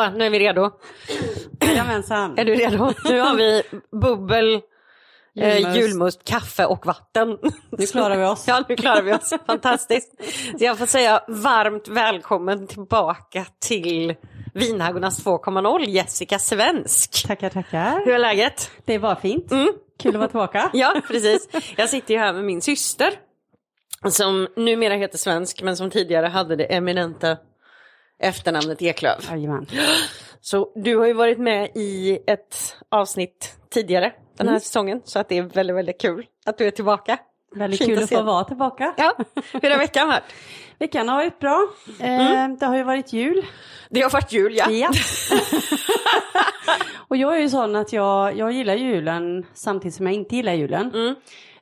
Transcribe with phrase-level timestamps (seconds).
[0.00, 0.70] Så, nu är vi redo.
[1.60, 2.38] Jajamensan.
[2.38, 2.92] Är du redo?
[3.04, 3.62] Nu har vi
[4.00, 4.60] bubbel,
[5.40, 5.76] eh, Julmust.
[5.78, 7.38] julmust, kaffe och vatten.
[7.78, 8.44] Nu klarar vi oss.
[8.48, 9.34] Ja, nu klarar vi oss.
[9.46, 10.12] Fantastiskt.
[10.58, 14.14] Så jag får säga varmt välkommen tillbaka till
[14.54, 17.26] Vinhaggornas 2.0, Jessica Svensk.
[17.26, 18.04] Tackar, tackar.
[18.04, 18.70] Hur är läget?
[18.84, 19.52] Det var fint.
[19.52, 19.68] Mm.
[19.98, 20.70] Kul att vara tillbaka.
[20.72, 21.48] Ja, precis.
[21.76, 23.12] Jag sitter ju här med min syster.
[24.10, 27.36] Som numera heter Svensk, men som tidigare hade det eminenta
[28.20, 29.30] efternamnet Eklöf.
[29.30, 29.66] Jajamän.
[30.40, 35.28] Så du har ju varit med i ett avsnitt tidigare den här säsongen, så att
[35.28, 37.18] det är väldigt, väldigt kul att du är tillbaka.
[37.54, 38.94] Väldigt Fint kul att att få vara tillbaka.
[38.96, 39.16] Ja,
[39.62, 40.22] hur har veckan varit?
[40.78, 41.68] Veckan har varit bra.
[42.00, 43.46] Eh, Det har ju varit jul.
[43.90, 44.70] Det har varit jul, ja.
[44.70, 44.88] Ja.
[47.08, 50.52] och jag är ju sån att jag, jag gillar julen samtidigt som jag inte gillar
[50.52, 50.90] julen.
[50.94, 51.14] Mm.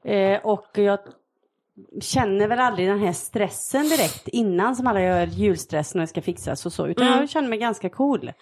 [0.04, 0.98] Eh, och jag
[2.00, 6.22] känner väl aldrig den här stressen direkt innan som alla gör julstress när det ska
[6.22, 6.86] fixas och så.
[6.86, 7.18] Utan Mm.
[7.20, 8.32] jag känner mig ganska cool.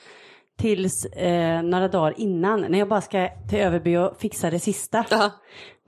[0.58, 5.04] Tills eh, några dagar innan när jag bara ska till Överby och fixa det sista.
[5.10, 5.30] Ja.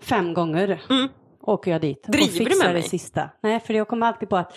[0.03, 1.09] Fem gånger Mm.
[1.49, 2.83] Åker jag dit Driver och du fixar det mig?
[2.83, 3.31] sista.
[3.43, 4.53] Nej, för jag kommer alltid på att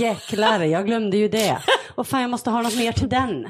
[0.00, 1.58] jäklar, jag glömde ju det.
[1.94, 3.46] Och fan, jag måste ha något mer till den.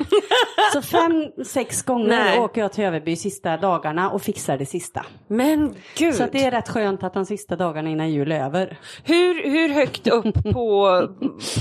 [0.73, 2.39] Så fem, sex gånger Nej.
[2.41, 5.07] åker jag till Överby sista dagarna och fixar det sista.
[5.29, 8.79] Men gud, Så det är rätt skönt att de sista dagarna innan jul är över.
[9.05, 11.09] hur, hur högt upp på, på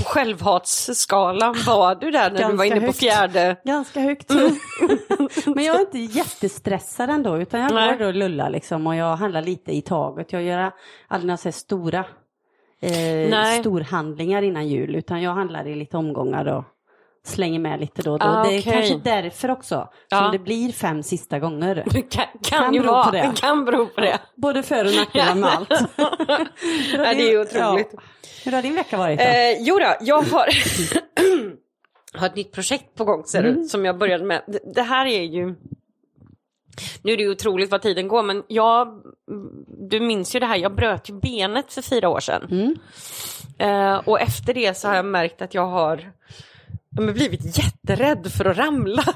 [0.06, 2.98] självhatsskalan var du där när du Ganska var inne på högt.
[2.98, 3.56] fjärde?
[3.64, 4.30] Ganska högt.
[5.46, 9.42] Men jag är inte jättestressad ändå utan jag går och lullar liksom och jag handlar
[9.42, 10.32] lite i taget.
[10.32, 10.70] Jag gör
[11.24, 12.04] aldrig några så stora
[12.80, 16.64] eh, storhandlingar innan jul utan jag handlar i lite omgångar och
[17.26, 18.26] slänger med lite då och då.
[18.26, 20.18] Ah, det är kanske därför också Ja.
[20.18, 21.84] som det blir fem sista gånger.
[21.90, 23.18] Det kan, kan, Kan ju vara, det.
[23.18, 24.18] det kan bero på det.
[24.36, 25.70] Både för och nackdelar med allt.
[26.92, 27.90] Hur har Ja, det är din- otroligt.
[27.92, 28.00] Ja.
[28.44, 29.24] Hur har din vecka varit då?
[29.24, 30.46] Eh, jo då, jag har,
[32.18, 33.54] har ett nytt projekt på gång ser Mm.
[33.62, 34.42] du, som jag började med.
[34.46, 35.54] Det, det här är ju,
[37.02, 39.02] nu är det ju otroligt vad tiden går, men jag,
[39.90, 42.48] du minns ju det här, jag bröt ju benet för fyra år sedan.
[42.50, 42.76] Mm.
[43.58, 46.12] Eh, och efter det så har jag märkt att jag har
[46.96, 49.04] jag har blivit jätterädd för att ramla.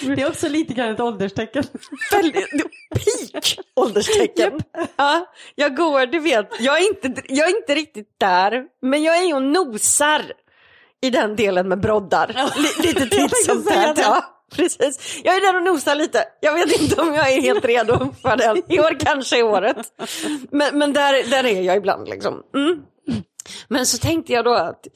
[0.00, 1.64] Det är också lite grann ett ålderstecken.
[2.12, 2.50] väldigt
[2.90, 4.60] peak ålderstecken.
[4.96, 9.16] Ja, jag går, du vet, jag är, inte, jag är inte riktigt där, men jag
[9.16, 10.32] är och nosar
[11.00, 12.50] i den delen med broddar.
[12.56, 13.98] Li, lite titt som tätt.
[13.98, 15.20] Ja, precis.
[15.24, 16.24] Jag är där och nosar lite.
[16.40, 18.62] Jag vet inte om jag är helt redo för den.
[18.68, 19.76] I år kanske är året.
[20.50, 22.42] Men, men där, där är jag ibland liksom.
[22.54, 22.82] Mm.
[23.68, 24.86] Men så tänkte jag då att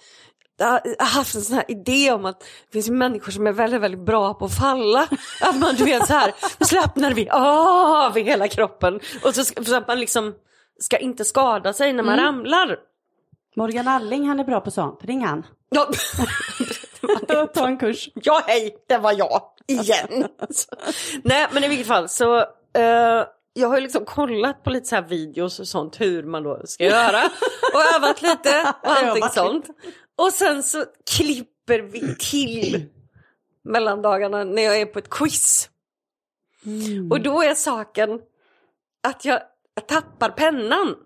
[0.59, 0.69] jag
[0.99, 4.07] har haft en sån här idé om att det finns människor som är väldigt, väldigt
[4.07, 5.09] bra på att falla.
[5.41, 9.01] Att man, du vet så här, nu slappnar vi av i hela kroppen.
[9.25, 10.35] Och så, så att man liksom
[10.81, 12.77] ska inte skada sig när man ramlar.
[13.57, 15.05] Morgan Alling han är bra på sånt.
[15.05, 15.47] Ring han.
[15.71, 15.91] Ja,
[17.55, 18.09] Ta en kurs.
[18.15, 20.29] ja hej, det var jag igen.
[21.25, 22.39] Nej, men i vilket fall så
[22.75, 23.25] eh,
[23.55, 26.61] jag har ju liksom kollat på lite så här videos och sånt hur man då
[26.65, 27.23] ska göra
[27.75, 29.67] och övat lite och allting sånt.
[30.17, 30.85] Och sen så
[31.17, 32.89] klipper vi till
[33.65, 35.69] mellandagarna när jag är på ett quiz.
[37.11, 38.21] Och då är saken
[39.03, 39.43] att jag,
[39.75, 40.97] jag tappar pennan.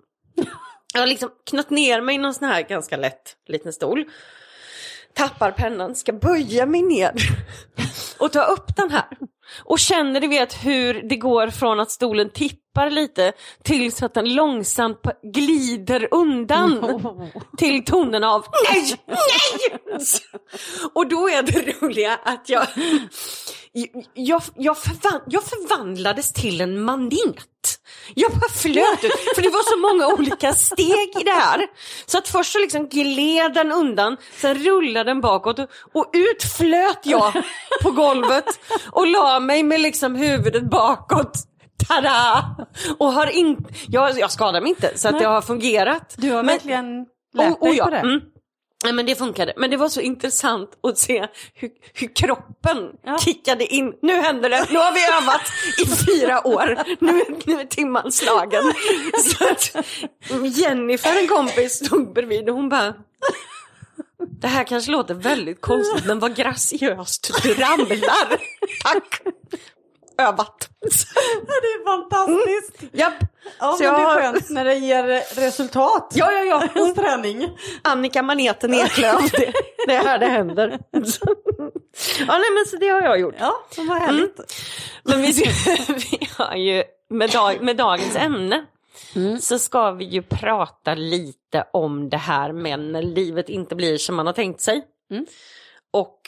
[0.94, 4.04] Jag har liksom knött ner mig i någon sån här ganska lätt liten stol.
[5.16, 7.12] Tappar pennan, ska böja mig ner
[8.18, 9.18] och ta upp den här.
[9.64, 13.32] Och känner du vet hur det går från att stolen tippar lite
[13.62, 17.00] till så att den långsamt glider undan
[17.58, 20.06] till tonen av nej, nej!
[20.94, 22.66] Och då är det roliga att jag,
[24.14, 27.55] jag, jag, förvan, jag förvandlades till en manet.
[28.14, 31.66] Jag bara flöt ut, för det var så många olika steg i det här.
[32.06, 35.58] Så att först så liksom gled den undan, sen rullade den bakåt
[35.92, 37.32] och, ut flöt jag
[37.82, 38.44] på golvet
[38.92, 41.32] och la mig med liksom huvudet bakåt.
[41.88, 42.44] Tada!
[42.98, 46.14] Och har inte, jag, jag skadade mig inte så att det har fungerat.
[46.16, 47.98] Du har Men- verkligen lärt dig på det.
[47.98, 48.20] Mm.
[48.84, 49.52] Nej, men det funkade.
[49.56, 53.18] Men det var så intressant att se hur, hur kroppen Ja.
[53.18, 53.94] kickade in.
[54.02, 55.42] Nu händer det, nu har vi övat
[55.82, 56.78] i fyra år.
[57.00, 58.62] Nu, nu är timman slagen.
[59.24, 59.86] Så att
[60.56, 62.94] Jennifer, en kompis, stod bredvid och hon bara
[64.40, 68.38] det här kanske låter väldigt konstigt men vad graciöst du ramlar.
[68.84, 69.20] Tack.
[70.18, 70.68] Övat.
[70.80, 72.94] Det är fantastiskt.
[72.94, 73.14] Japp.
[73.58, 75.04] Ja, Så men det jag- är skönt när det ger
[75.40, 76.12] resultat.
[76.14, 76.80] Ja, ja, ja.
[76.80, 77.58] Hos träning.
[77.82, 79.32] Annika Maneten Eklöf.
[79.32, 79.52] Det,
[79.86, 80.78] det är här det händer.
[80.92, 83.34] Ja, nej, men så det har jag gjort.
[83.38, 84.40] Ja, det var härligt.
[85.02, 85.50] Men vi, ska,
[85.92, 88.66] vi har ju, med, dag, med dagens ämne,
[89.40, 94.14] så ska vi ju prata lite om det här med när livet inte blir som
[94.16, 94.84] man har tänkt sig.
[95.10, 95.26] Mm.
[95.90, 96.20] Och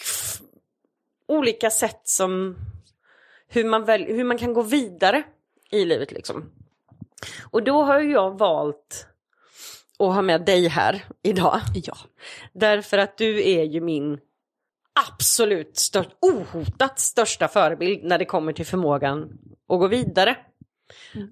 [1.28, 2.56] olika sätt som
[3.48, 5.22] hur man, väl, hur man kan gå vidare
[5.70, 6.50] i livet liksom.
[7.50, 9.06] Och då har ju jag valt
[9.98, 11.60] att ha med dig här idag.
[11.74, 11.96] Ja.
[12.52, 14.20] Därför att du är ju min
[15.06, 20.36] absolut störst, ohotat största förebild när det kommer till förmågan att gå vidare.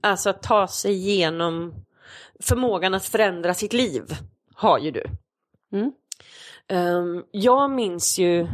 [0.02, 1.74] Alltså att ta sig igenom
[2.40, 4.02] förmågan att förändra sitt liv
[4.54, 5.04] har ju du.
[5.72, 5.92] Mm.
[6.68, 8.46] Ehm, jag minns ju,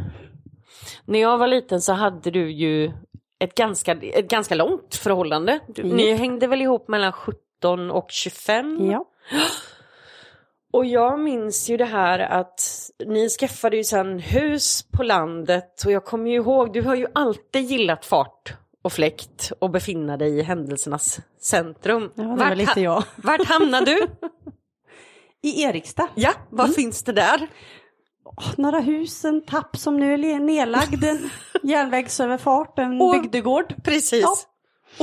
[1.05, 2.91] när jag var liten så hade du ju
[3.43, 5.59] ett ganska, ett ganska långt förhållande.
[5.67, 5.97] Du, Mm.
[5.97, 8.91] Ni hängde väl ihop mellan 17 och 25?
[8.91, 9.05] Ja.
[10.73, 12.61] Och jag minns ju det här att
[13.05, 17.07] ni skaffade ju sen hus på landet och jag kommer ju ihåg, du har ju
[17.15, 22.11] alltid gillat fart och fläkt och befinna dig i händelsernas centrum.
[22.15, 23.03] Ja, det var Vart lite jag.
[23.15, 24.07] Vart hamnar du?
[25.41, 26.07] I Erikstad.
[26.15, 26.73] Ja, vad Mm.
[26.73, 27.47] finns det där?
[28.57, 31.29] Några hus, en tapp som nu är nedlagd, en
[31.63, 33.75] järnvägsöverfart, en Och- bygdegård.
[33.83, 34.21] Precis.
[34.21, 34.35] Ja.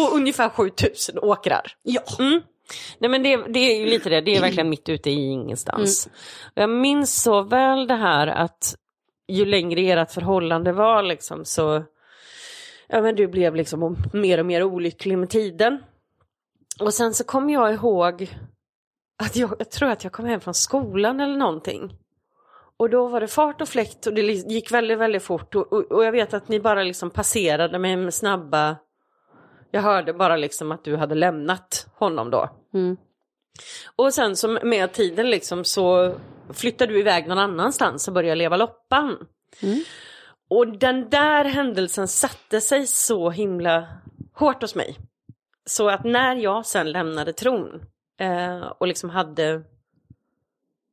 [0.02, 1.72] Och ungefär 7000 åkrar.
[1.82, 2.00] Ja.
[2.18, 2.40] Mm.
[2.98, 6.06] Nej men det, det är ju lite det, det är verkligen mitt ute i ingenstans.
[6.42, 8.74] Och Jag minns så väl det här att
[9.28, 11.84] ju längre ert förhållande var liksom så,
[12.88, 15.78] ja men du blev liksom mer och mer olycklig med tiden.
[16.80, 18.30] Och sen så kommer jag ihåg
[19.22, 21.94] att jag, jag tror att jag kom hem från skolan eller någonting.
[22.80, 25.92] Och då var det fart och fläkt och det gick väldigt, väldigt fort och, och,
[25.92, 28.76] och jag vet att ni bara liksom passerade med snabba
[29.70, 32.50] jag hörde bara liksom att du hade lämnat honom då.
[32.74, 32.96] Mm.
[33.96, 36.14] Och sen så med tiden liksom så
[36.52, 39.26] flyttade du iväg någon annanstans och började leva loppan.
[39.62, 39.80] Mm.
[40.50, 43.88] Och den där händelsen satte sig så himla
[44.34, 44.96] hårt hos mig.
[45.66, 47.82] Så att när jag sen lämnade tron
[48.20, 49.62] eh, och liksom hade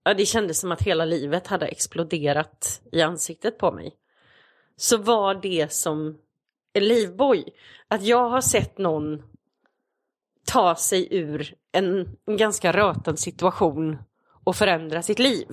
[0.08, 3.96] Ja, det kändes som att hela livet hade exploderat i ansiktet på mig.
[4.76, 6.18] Så var det som
[6.74, 7.46] en livboj.
[7.88, 9.24] Att jag har sett någon
[10.46, 13.98] ta sig ur en, en ganska röten situation
[14.44, 15.48] och förändra sitt liv.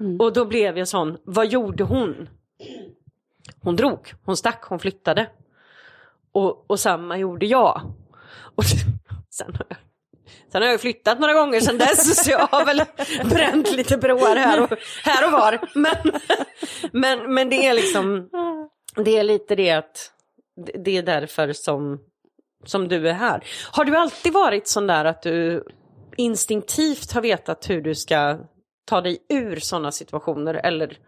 [0.00, 0.20] Mm.
[0.20, 2.28] Och då blev jag sån, vad gjorde hon?
[3.60, 5.30] Hon drog, hon stack, hon flyttade.
[6.32, 7.92] Och, och samma gjorde jag.
[8.34, 8.64] Och
[9.30, 9.83] sen har jag
[10.52, 12.82] Sen har jag flyttat några gånger sedan dess så jag har väl
[13.24, 15.60] bränt lite broar här och, här och var.
[15.74, 15.96] Men,
[16.92, 18.28] men, men det är liksom,
[18.96, 20.10] det är lite det att
[20.84, 22.00] det- är därför som,
[22.64, 23.44] som du är här.
[23.72, 25.64] Har du alltid varit sån där att du
[26.16, 28.38] instinktivt har vetat hur du ska
[28.84, 30.98] ta dig ur sådana situationer eller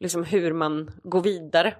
[0.00, 1.74] liksom hur man går vidare?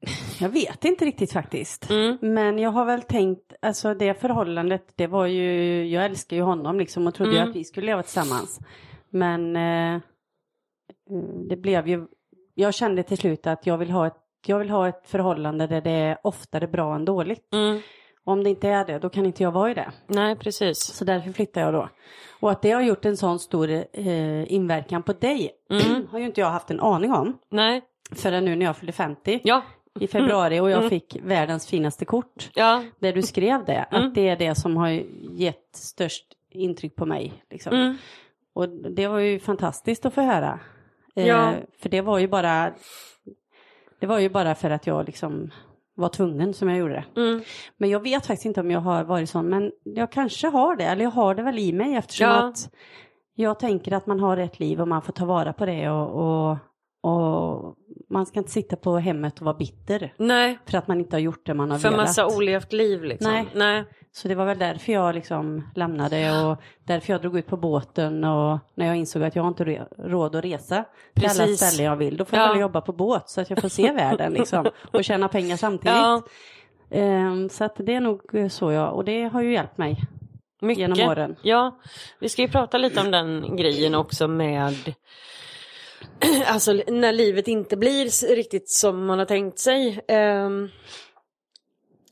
[0.40, 1.90] Jag vet inte riktigt faktiskt.
[1.90, 2.18] Mm.
[2.20, 6.78] Men jag har väl tänkt, alltså det förhållandet, det var ju, jag älskar ju honom
[6.78, 7.50] liksom och trodde ju Mm.
[7.50, 8.60] att vi skulle leva tillsammans.
[9.10, 10.00] Men eh, eh,
[11.48, 12.06] det blev ju,
[12.54, 15.80] jag kände till slut att jag vill ha ett, jag vill ha ett förhållande där
[15.80, 17.54] det är oftare bra än dåligt.
[17.54, 17.80] Mm.
[18.24, 19.92] Om det inte är det, då kan inte jag vara i det.
[20.06, 20.78] Nej, precis.
[20.78, 21.88] Så därför flyttar jag då.
[22.40, 26.06] Och att det har gjort en sån stor eh, inverkan på dig Mm.
[26.10, 27.82] har ju inte jag haft en aning om Nej,
[28.14, 29.62] förrän nu när jag fyllde 50 ja,
[30.00, 30.90] i februari och jag Mm.
[30.90, 32.50] fick världens finaste kort.
[32.54, 34.08] ja, Där du skrev det, Mm.
[34.08, 34.88] att det är det som har
[35.32, 37.32] gett störst intryck på mig.
[37.50, 37.72] Liksom.
[37.74, 37.96] mm.
[38.52, 40.60] Och det var ju fantastiskt att få höra.
[41.16, 41.52] Eh, Ja.
[41.78, 42.72] För det var ju bara
[44.00, 45.50] Det var ju bara för att jag liksom
[45.94, 47.20] var tvungen som jag gjorde det.
[47.20, 47.42] Mm.
[47.76, 50.84] Men jag vet faktiskt inte om jag har varit sån, men jag kanske har det,
[50.84, 52.48] eller jag har det väl i mig eftersom Ja.
[52.48, 52.70] att
[53.34, 56.50] jag tänker att man har ett liv och man får ta vara på det och,
[56.50, 56.56] och,
[57.00, 57.74] och
[58.10, 61.20] man ska inte sitta på hemmet och vara bitter Nej, för att man inte har
[61.20, 62.06] gjort det man har för velat.
[62.06, 63.32] massa olevt liv liksom.
[63.32, 63.46] Nej.
[63.54, 63.84] Nej.
[64.12, 68.24] Så det var väl därför jag liksom lämnade och därför jag drog ut på båten
[68.24, 71.60] och när jag insåg att jag har inte re- råd att resa till alla Precis.
[71.60, 72.16] ställen jag vill.
[72.16, 72.60] Då får jag Ja.
[72.60, 75.96] jobba på båt så att jag får se världen liksom och tjäna pengar samtidigt.
[75.96, 76.22] Ja,
[76.90, 79.96] Ehm, så att det är nog så jag, och det har ju hjälpt mig
[80.60, 80.78] mycket.
[80.78, 81.36] genom åren.
[81.42, 81.78] Ja,
[82.20, 84.74] vi ska ju prata lite om den grejen också med
[86.46, 90.00] Alltså när livet inte blir riktigt som man har tänkt sig.
[90.08, 90.68] Ehm,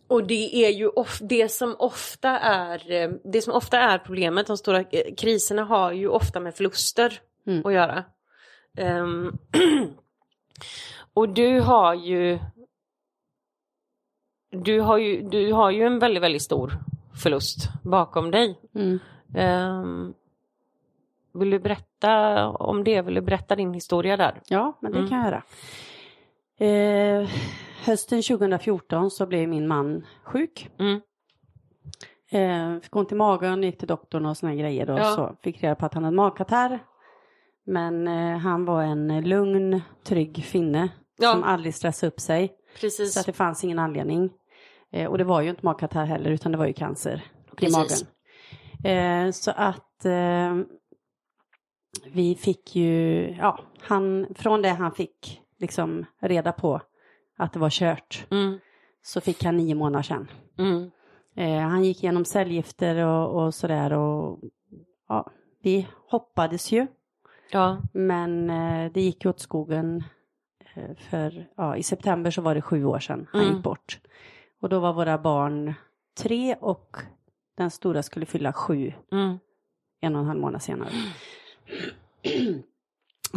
[0.09, 4.47] och det är ju of- det som ofta är eh, det som ofta är problemet,
[4.47, 7.67] de stora eh, kriserna har ju ofta med förluster Mm.
[7.67, 8.05] att göra.
[8.77, 9.33] Ehm,
[11.15, 12.39] och du har ju
[14.51, 16.73] du har ju, du har ju en väldigt, väldigt stor
[17.23, 18.61] förlust bakom dig.
[18.75, 18.99] Mm.
[19.35, 20.15] Ehm,
[21.37, 23.03] vill du berätta om det?
[23.03, 24.41] Vill du berätta din historia där?
[24.49, 25.11] Ja, men det Mm.
[25.11, 25.43] kan jag göra.
[26.59, 27.29] Eh,
[27.85, 30.71] hösten 2014 så blev min man sjuk.
[30.79, 31.01] Mm.
[32.31, 35.05] Eh, fick ont i magen, gick till doktorn och såna grejer och Ja.
[35.05, 36.79] så fick reda på att han hade magkatarr.
[37.67, 40.89] Men eh, han var en lugn, trygg finne
[41.19, 41.33] Ja.
[41.33, 42.53] som aldrig stressade upp sig.
[42.81, 43.15] Precis.
[43.15, 44.31] Så att det fanns ingen anledning.
[44.93, 47.77] Eh, och det var ju inte magkatarr heller utan det var ju cancer i Precis.
[47.77, 48.07] magen.
[49.27, 50.55] Eh, så att eh,
[52.13, 56.81] vi fick ju, ja, han, från det han fick liksom reda på
[57.37, 58.59] att det var kört Mm.
[59.03, 60.31] så fick han nio månader sedan.
[60.59, 60.91] Mm.
[61.37, 64.41] Eh, han gick igenom cellgifter och, och sådär och
[65.09, 65.31] ja,
[65.63, 66.87] vi hoppades ju
[67.51, 67.83] Ja.
[67.93, 70.05] men eh, det gick ju åt skogen
[70.75, 73.55] eh, för ja, i september så var det sju år sedan han Mm.
[73.55, 74.01] gick bort.
[74.61, 75.75] Och då var våra barn
[76.19, 76.97] tre och
[77.57, 79.39] den stora skulle fylla sju Mm.
[80.01, 80.89] en och en halv månad senare.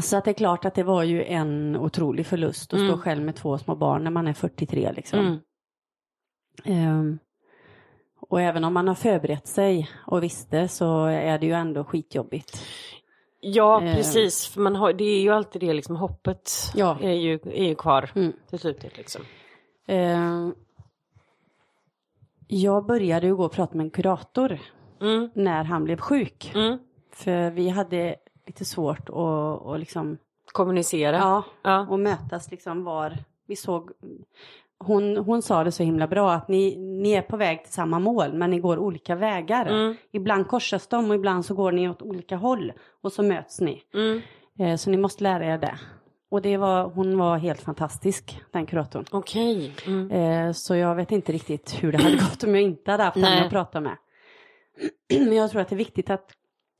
[0.01, 2.99] Så att det är klart att det var ju en otrolig förlust att stå Mm.
[2.99, 5.19] själv med två små barn när man är 43 liksom.
[5.19, 5.39] Mm.
[6.65, 7.19] Ehm,
[8.19, 12.63] och även om man har förberett sig och visste så är det ju ändå skitjobbigt.
[13.41, 13.95] Ja, Eh.
[13.95, 14.47] precis.
[14.47, 16.97] För man har, det är ju alltid det liksom hoppet Ja.
[17.01, 18.33] är, ju, är ju kvar Mm.
[18.49, 19.21] till slutet liksom.
[19.87, 20.53] Ehm,
[22.47, 24.59] jag började ju gå och prata med en kurator
[25.01, 25.29] Mm.
[25.35, 26.51] när han blev sjuk.
[26.55, 26.77] Mm.
[27.19, 28.15] För vi hade
[28.47, 30.17] lite svårt att att liksom,
[30.51, 31.17] Kommunicera.
[31.17, 31.87] ja, Ja.
[31.89, 33.91] och mötas liksom var vi såg.
[34.83, 37.99] Hon, hon sa det så himla bra att ni, ni är på väg till samma
[37.99, 39.65] mål men ni går olika vägar.
[39.65, 39.95] Mm.
[40.11, 42.73] Ibland korsas de och ibland så går ni åt olika håll
[43.03, 43.83] och så möts ni.
[43.93, 44.21] Mm.
[44.59, 45.79] Eh, så ni måste lära er det.
[46.31, 49.05] Och det var, hon var helt fantastisk, den kuratorn.
[49.11, 49.73] Okej.
[49.87, 50.11] Mm.
[50.11, 53.17] Eh, så jag vet inte riktigt hur det hade gått om jag inte hade haft
[53.17, 53.97] henne att prata med.
[55.19, 56.31] Men jag tror att det är viktigt att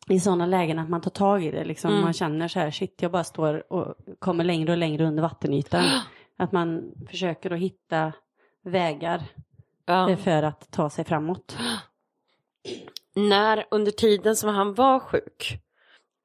[0.10, 1.63] i sådana lägen att man tar tag i det.
[1.63, 1.92] Liksom.
[1.92, 2.04] Mm.
[2.04, 5.84] Man känner så här, shit jag bara står och kommer längre och längre under vattenytan.
[6.38, 8.13] Att man försöker att hitta
[8.63, 9.24] vägar
[9.86, 10.10] Ja.
[10.10, 11.58] eh, för att ta sig framåt.
[13.16, 15.60] När under tiden som han var sjuk.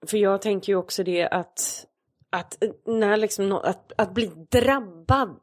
[0.06, 1.86] För jag tänker ju också det att,
[2.30, 5.40] att, när liksom, att, att bli drabbad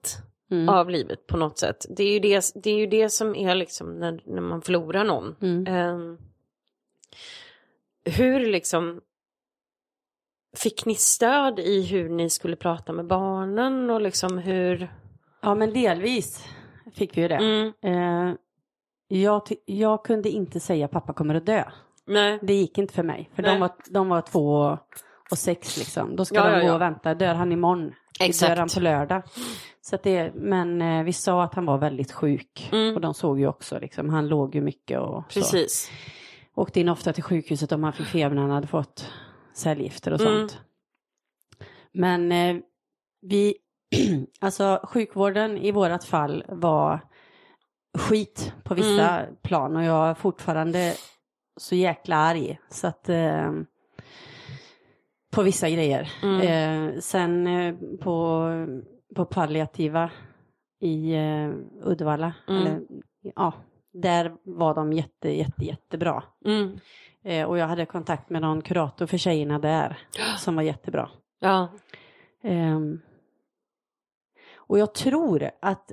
[0.51, 0.69] Mm.
[0.69, 1.85] av livet på något sätt.
[1.89, 5.03] Det är ju det, det, är ju det som är liksom när, när man förlorar
[5.03, 5.35] någon.
[5.41, 5.67] Mm.
[5.67, 6.17] Ehm,
[8.05, 9.01] hur liksom
[10.57, 14.93] fick ni stöd i hur ni skulle prata med barnen och liksom hur?
[15.41, 16.45] Ja men delvis
[16.95, 17.35] fick vi ju det.
[17.35, 18.35] Mm, Eh,
[19.07, 21.63] jag, jag kunde inte säga pappa kommer att dö.
[22.07, 22.39] nej.
[22.41, 23.29] Det gick inte för mig.
[23.35, 24.77] För de var, de var två
[25.31, 26.15] och sex liksom.
[26.15, 26.73] Då ska Ja, de ja, gå ja.
[26.75, 27.13] och vänta.
[27.13, 27.93] Dör han imorgon?
[28.19, 28.49] Exakt.
[28.51, 29.21] Dör han på lördag?
[29.81, 32.69] Så det, men eh, vi sa att han var väldigt sjuk.
[32.71, 32.95] Mm.
[32.95, 34.09] Och de såg ju också liksom.
[34.09, 35.57] Han låg ju mycket och så.
[36.55, 39.11] Åkte in ofta till sjukhuset om han fick feber när han hade fått
[39.53, 40.33] cellgifter och Mm.
[40.33, 40.61] sånt.
[41.91, 42.57] Men eh,
[43.21, 43.55] vi,
[44.39, 46.99] alltså sjukvården i vårat fall var
[47.97, 49.35] skit på vissa Mm.
[49.41, 50.93] plan och jag är fortfarande
[51.57, 52.59] så jäkla arg.
[52.69, 53.51] Så att eh,
[55.31, 56.11] på vissa grejer.
[56.23, 56.41] Mm.
[56.41, 58.47] Eh, sen eh, på,
[59.15, 60.11] på palliativa
[60.79, 61.49] i eh,
[61.83, 62.61] Uddevalla, Mm.
[62.61, 62.81] eller,
[63.35, 63.53] ja,
[63.93, 66.23] där var de jätte, jätte, jättebra.
[66.45, 66.79] Mm.
[67.23, 69.97] Eh, och jag hade kontakt med någon kurator för tjejerna där
[70.37, 71.09] som var jättebra.
[71.39, 71.67] Ja.
[72.43, 73.01] Ehm,
[74.55, 75.91] och jag tror att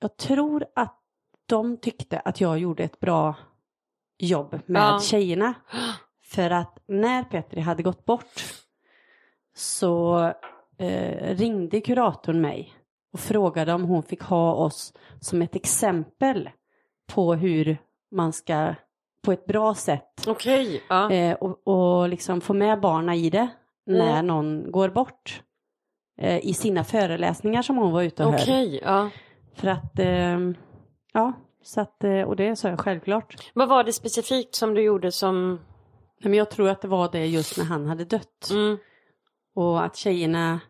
[0.00, 0.98] jag tror att
[1.46, 3.34] de tyckte att jag gjorde ett bra
[4.18, 5.00] jobb med Ja.
[5.00, 5.54] tjejerna.
[6.24, 8.44] För att när Petri hade gått bort
[9.54, 10.18] så
[10.78, 12.74] eh, ringde kuratorn mig
[13.12, 16.50] och frågade om hon fick ha oss som ett exempel
[17.14, 17.76] på hur
[18.10, 18.74] man ska
[19.24, 20.82] på ett bra sätt Okej.
[20.88, 21.10] Ja.
[21.10, 23.48] eh, och, och liksom få med barna i det
[23.86, 24.26] när Mm.
[24.26, 25.42] någon går bort.
[26.20, 28.40] Eh, I sina föreläsningar som hon var ute och höll.
[28.42, 28.80] Okej.
[28.84, 29.10] Ja.
[29.54, 30.38] För att, eh,
[31.12, 33.50] ja, så att, eh, och det sa jag självklart.
[33.54, 35.60] Vad var det specifikt som du gjorde som...
[36.24, 38.48] Men jag tror att det var det just när han hade dött.
[38.50, 38.78] Mm.
[39.54, 40.60] Och att tjejerna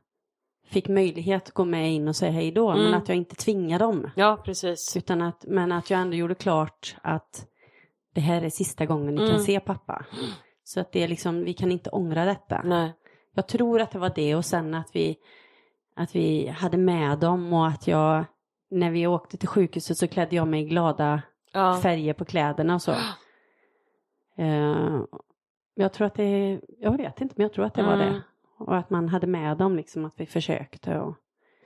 [0.73, 2.71] fick möjlighet att gå med in och säga hej då.
[2.71, 2.85] Mm.
[2.85, 4.11] Men att jag inte tvingade dem.
[4.17, 4.97] Ja, precis.
[4.97, 7.47] Utan att, men att jag ändå gjorde klart att
[8.15, 9.31] det här är sista gången ni Mm.
[9.35, 10.05] kan se pappa.
[10.65, 12.63] Så att det är liksom, vi kan inte ångra detta.
[12.65, 12.93] Nej.
[13.35, 15.17] Jag tror att det var det och sen att vi,
[15.97, 18.25] att vi hade med dem och att jag,
[18.71, 21.81] när vi åkte till sjukhuset så klädde jag mig i glada Ja.
[21.83, 22.93] färger på kläderna och så.
[24.39, 25.01] Eh,
[25.75, 28.13] jag tror att det, jag vet inte men jag tror att det var Mm.
[28.13, 28.23] det.
[28.67, 31.15] Och att man hade med dem liksom att vi försökte och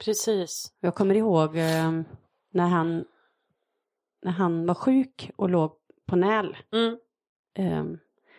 [0.04, 0.72] Precis.
[0.80, 2.00] jag kommer ihåg eh,
[2.50, 3.04] när han,
[4.22, 5.72] när han var sjuk och låg
[6.06, 6.98] på näl Mm.
[7.54, 7.98] eh,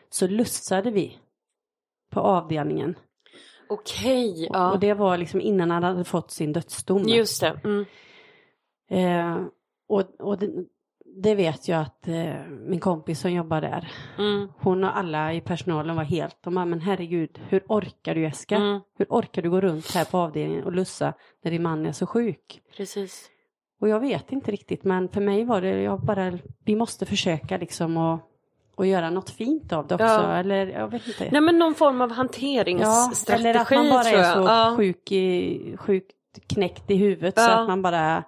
[0.09, 1.17] så lussade vi
[2.09, 2.95] på avdelningen.
[3.69, 4.47] Okej.
[4.53, 4.71] Ja.
[4.71, 7.03] Och det var liksom innan han hade fått sin dödsdom.
[7.07, 7.59] Just det.
[7.63, 7.85] Mm.
[8.89, 9.47] Eh,
[9.87, 10.65] och och det,
[11.23, 14.49] det vet jag att eh, min kompis som jobbar där, Mm.
[14.59, 18.55] hon och alla i personalen var helt, de bara, men herregud, hur orkar du Jessica?
[18.55, 18.81] Mm.
[18.97, 22.07] Hur orkar du gå runt här på avdelningen och lussa när din man är så
[22.07, 22.61] sjuk?
[22.77, 23.29] Precis.
[23.81, 27.57] Och jag vet inte riktigt, men för mig var det, jag bara, vi måste försöka
[27.57, 28.19] liksom och,
[28.75, 30.37] och göra något fint av det också, Ja.
[30.37, 31.27] eller jag vet inte.
[31.31, 34.73] Nej men någon form av ja, hanteringsstrategi eller att man bara är så ja.
[34.77, 36.13] sjuk i, sjukt
[36.49, 37.59] knäckt i huvudet så Ja.
[37.61, 38.23] att man bara,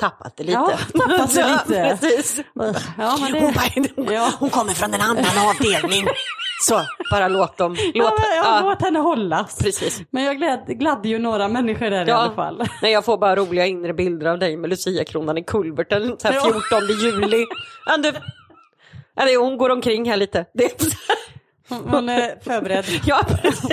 [0.00, 0.52] Tappat det lite.
[0.58, 0.70] Ja,
[1.08, 1.98] tappat det Ja, lite.
[2.00, 2.40] Precis.
[2.98, 4.32] ja men det, Hon, bara, Ja.
[4.38, 6.06] hon kommer från en annan avdelning.
[6.62, 6.80] Så,
[7.10, 7.72] bara låt dem.
[7.94, 9.58] Låt, ja, ja, ja, låt henne hållas.
[9.58, 10.02] precis.
[10.10, 12.14] Men jag glad, gladde ju några människor där i Ja.
[12.16, 12.62] alla fall.
[12.82, 16.34] Nej, jag får bara roliga inre bilder av dig med Lucia-kronan i kulverten så här
[16.34, 16.42] Ja.
[16.42, 17.46] 14 juli.
[17.86, 17.94] Ja,
[19.22, 20.44] eller, hon går omkring här lite.
[20.54, 20.90] Det, Hon,
[21.70, 22.84] hon är förberedd.
[23.06, 23.20] ja,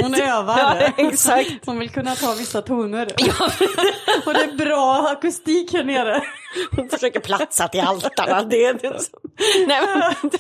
[0.02, 0.58] Hon övar.
[0.58, 1.66] Ja, exakt.
[1.66, 3.08] Hon vill kunna ta vissa toner.
[3.18, 3.52] Ja.
[4.26, 6.22] Och det är bra akustik här nere.
[6.76, 8.42] Hon försöker platsa till altarna.
[8.44, 9.20] Det är det som...
[9.68, 10.32] Nej, men,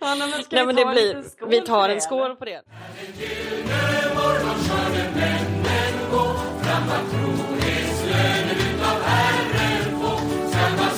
[0.00, 1.24] Ja, nej, men nej, men det blir...
[1.48, 2.62] Vi tar en skål på det.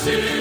[0.06, 0.37] Nej,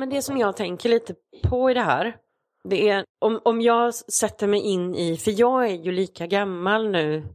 [0.00, 2.16] men det som jag tänker lite på i det här,
[2.64, 6.90] det är om, om jag sätter mig in i, för jag är ju lika gammal
[6.90, 7.26] nu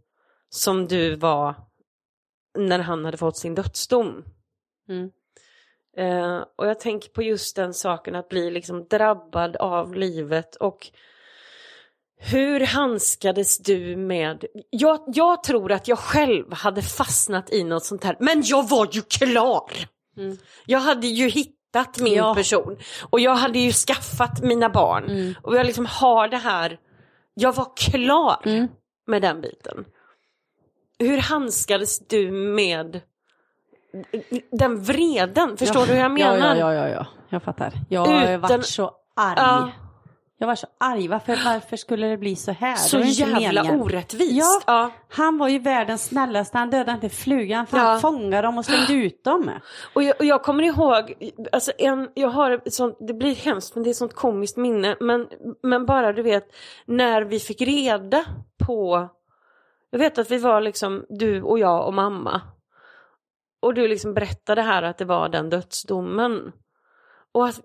[0.50, 1.56] som du var
[2.58, 4.24] när han hade fått sin dödsdom.
[4.90, 5.12] Mm.
[5.98, 10.92] Eh, och jag tänker på just den saken att bli liksom drabbad av livet och
[12.18, 14.46] hur handskades du med...
[14.70, 18.90] Jag, jag tror att jag själv hade fastnat i något sånt här, men jag var
[18.92, 19.72] ju klar!
[20.18, 20.38] Mm.
[20.66, 21.55] Jag hade ju hittat
[22.00, 22.36] min Ja.
[22.36, 22.78] person
[23.10, 25.34] och jag hade ju skaffat mina barn Mm.
[25.44, 26.80] och jag liksom har det här,
[27.34, 28.68] jag var klar Mm.
[29.08, 29.86] med den biten.
[31.00, 33.02] Hur handskades du med
[34.52, 35.58] den vreden?
[35.58, 35.86] Förstår Ja.
[35.88, 36.56] du hur jag menar?
[36.56, 37.06] Ja, ja, ja, ja.
[37.30, 37.74] jag fattar.
[37.90, 39.34] Jag har Utan- varit så arg.
[39.38, 39.72] Ja.
[40.38, 41.08] Jag var så arg.
[41.08, 42.76] Varför, varför skulle det bli så här?
[42.76, 43.82] Så jävla meningen.
[43.82, 44.32] orättvist.
[44.32, 44.62] Ja.
[44.68, 44.92] Ja.
[45.10, 46.58] Han var ju världens snällaste.
[46.58, 47.68] Han dödade inte flugan.
[47.68, 47.84] För Ja.
[47.84, 49.52] han fångade dem och slängde ut dem.
[49.94, 51.14] Och, jag, och jag kommer ihåg,
[51.52, 54.96] alltså en, jag har sånt, det blir hemskt men det är ett sånt komiskt minne.
[55.00, 55.28] Men,
[55.64, 56.48] men bara du vet,
[56.86, 58.26] när vi fick reda
[58.68, 59.10] på,
[59.90, 62.42] jag vet att vi var liksom du och jag och mamma.
[63.62, 66.52] Och du liksom berättade här att det var den dödsdomen.
[67.34, 67.62] Och att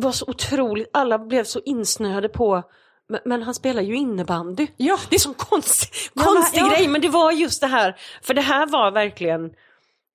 [0.00, 2.62] var så otroligt, alla blev så insnöade på
[3.08, 4.66] men, men han spelar ju innebandy.
[4.76, 4.98] Ja.
[5.10, 6.68] Det är sån konst, Ja, konstig ja.
[6.68, 9.50] grej men det var just det här, för det här var verkligen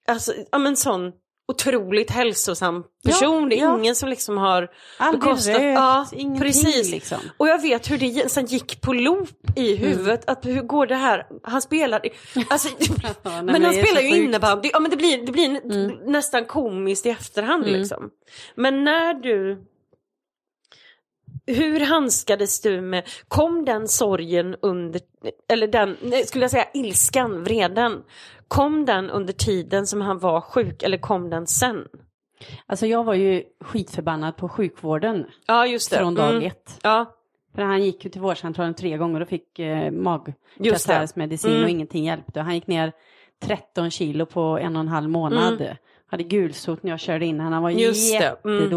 [0.07, 1.11] alltså, ja, men sån
[1.47, 3.43] otroligt hälsosam person.
[3.43, 3.79] Ja, det är ja.
[3.79, 6.05] ingen som liksom har Aldrig bekostat- rökt, Ja,
[6.39, 6.91] precis.
[6.91, 7.17] liksom.
[7.37, 9.87] Och jag vet hur det sen gick på loop i Mm.
[9.89, 10.29] huvudet.
[10.29, 11.25] Att hur går det här?
[11.43, 12.01] Han spelar...
[12.49, 12.69] Alltså,
[13.23, 14.69] men men han spelar så ju innebandy.
[14.73, 15.91] Ja men det blir, det blir Mm.
[16.11, 17.79] nästan komiskt i efterhand Mm.
[17.79, 18.09] liksom.
[18.55, 19.63] Men när du...
[21.47, 23.03] Hur handskades du med...
[23.27, 25.01] Kom den sorgen under...
[25.49, 28.03] Eller den, skulle jag säga ilskan, vreden.
[28.47, 31.87] Kom den under tiden som han var sjuk eller kom den sen?
[32.65, 35.97] Alltså jag var ju skitförbannad på sjukvården Ja just det.
[35.97, 36.43] från dag Mm.
[36.47, 36.79] ett.
[36.83, 37.15] Ja,
[37.55, 41.63] För han gick ju till vårdcentralen tre gånger och fick eh, magkatarrsmedicin Mm.
[41.63, 42.41] och ingenting hjälpte.
[42.41, 42.91] Han gick ner
[43.45, 45.61] 13 kilo på en och en halv månad.
[45.61, 45.75] Mm.
[46.07, 48.35] Hade gulsot när jag körde in Han var Just det.
[48.45, 48.69] Mm.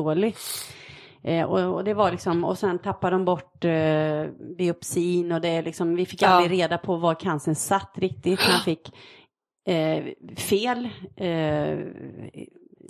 [1.27, 4.25] Eh, och, och det var liksom, och sen tappade de bort eh,
[4.59, 6.29] biopsin och det liksom, vi fick Ja.
[6.29, 8.41] aldrig reda på var cancern satt riktigt.
[8.41, 8.89] Han fick
[9.69, 10.05] eh,
[10.37, 10.89] fel.
[11.17, 11.79] Eh,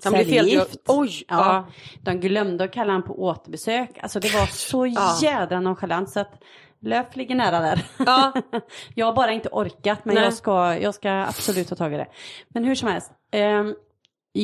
[0.05, 0.33] han blev fel.
[0.33, 0.77] cellgift.
[0.89, 1.11] Oj!
[1.29, 1.37] Ja.
[1.39, 1.67] Ja.
[2.03, 3.99] De glömde att kalla honom på återbesök.
[4.03, 5.19] Alltså det var så Ja.
[5.23, 6.43] jädra nonchalant så att
[6.81, 7.85] Löf ligger nära där.
[8.07, 8.33] Ja.
[8.95, 10.25] jag har bara inte orkat men Nej.
[10.25, 12.07] jag ska, jag ska absolut ta tag i det.
[12.49, 13.13] Men hur som helst.
[13.33, 13.75] ehm,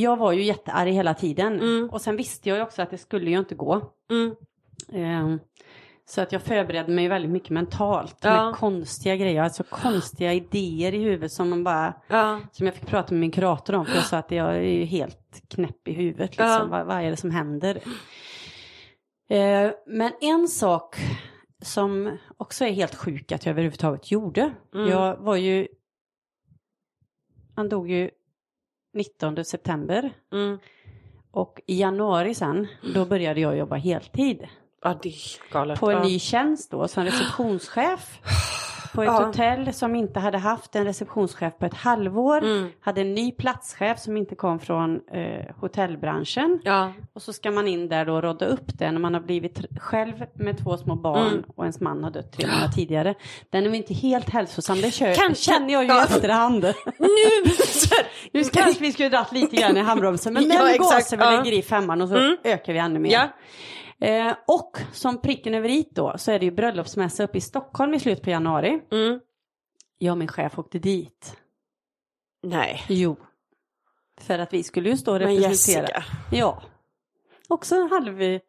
[0.00, 1.60] jag var ju jättearg hela tiden.
[1.60, 1.90] Mm.
[1.90, 3.92] Och sen visste jag ju också att det skulle ju inte gå.
[4.10, 4.34] Mm.
[4.92, 5.38] Ehm,
[6.04, 8.16] så att jag förberedde mig väldigt mycket mentalt.
[8.22, 8.46] Ja.
[8.46, 12.40] Med konstiga grejer, alltså konstiga idéer i huvudet som man bara Ja.
[12.52, 14.84] som jag fick prata med min kurator om, för jag sa att jag är ju
[14.84, 16.30] helt knäpp i huvudet.
[16.30, 16.70] Liksom.
[16.70, 17.78] Vad, vad är det som händer?
[19.28, 20.96] Eh, men en sak
[21.62, 24.54] som också är helt sjuk att jag överhuvudtaget gjorde.
[24.74, 24.88] Mm.
[24.90, 25.68] Jag var ju,
[27.54, 28.10] han dog ju
[28.94, 30.58] 19 september Mm.
[31.30, 34.48] och i januari sen, då började jag jobba heltid.
[34.82, 35.80] Ja, det är galet.
[35.80, 38.18] På en ny tjänst då som receptionschef.
[38.94, 39.24] på ett Ja.
[39.26, 42.38] hotell som inte hade haft en receptionschef på ett halvår.
[42.42, 42.68] Mm.
[42.80, 46.60] Hade en ny platschef som inte kom från eh, hotellbranschen.
[46.64, 46.92] Ja.
[47.12, 49.60] Och så ska man in där då och rodda upp det när man har blivit
[49.80, 51.42] själv med två små barn Mm.
[51.56, 53.14] och ens man har dött tre månader tidigare.
[53.50, 55.34] Den är väl inte helt hälsosam, det kör, Kanske.
[55.52, 56.04] känner jag ju Ja.
[56.04, 56.62] efterhand.
[56.98, 57.52] Nu!
[58.32, 60.90] Nu kanske vi skulle dratt lite grann i handbromsen men Ja, exakt.
[61.10, 62.36] gasen vi lägger i femman och så Mm.
[62.44, 63.28] ökar vi ännu mer.
[64.02, 67.94] Eh, och som pricken över i då så är det ju bröllopsmässa uppe i Stockholm
[67.94, 68.80] i slutet på januari.
[68.92, 69.20] Mm.
[69.98, 71.36] Jag och min chef åkte dit.
[72.42, 72.82] Nej.
[72.88, 73.16] Jo.
[74.20, 75.82] För att vi skulle ju stå och Men representera.
[75.82, 76.04] Jessica.
[76.32, 76.62] Ja.
[77.48, 78.40] Och så hade vi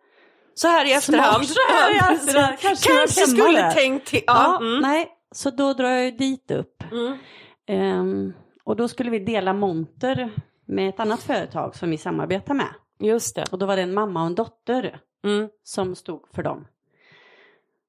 [0.54, 1.46] Så här i efterhand.
[1.46, 1.48] Smart.
[1.48, 2.60] Så här i efterhand.
[2.60, 3.72] Kanske Kanske skulle där.
[3.72, 4.24] tänkt till.
[4.28, 4.68] Ja, Ja.
[4.68, 4.82] Mm.
[4.82, 6.84] nej, så då drar jag ju dit upp.
[6.92, 7.18] Mm.
[7.68, 10.32] Ehm, och då skulle vi dela monter
[10.66, 12.74] med ett annat företag som vi samarbetar med.
[13.00, 13.46] Just det.
[13.52, 15.50] Och då var det en mamma och en dotter Mm.
[15.64, 16.68] som stod för dem.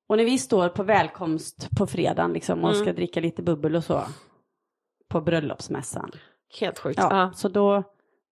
[0.06, 2.82] Och när vi står på välkomst på fredagen liksom och Mm.
[2.84, 4.02] ska dricka lite bubbel och så
[5.08, 6.10] på bröllopsmässan.
[6.60, 6.98] Helt sjukt.
[6.98, 7.32] Ja, Ja.
[7.34, 7.82] Så då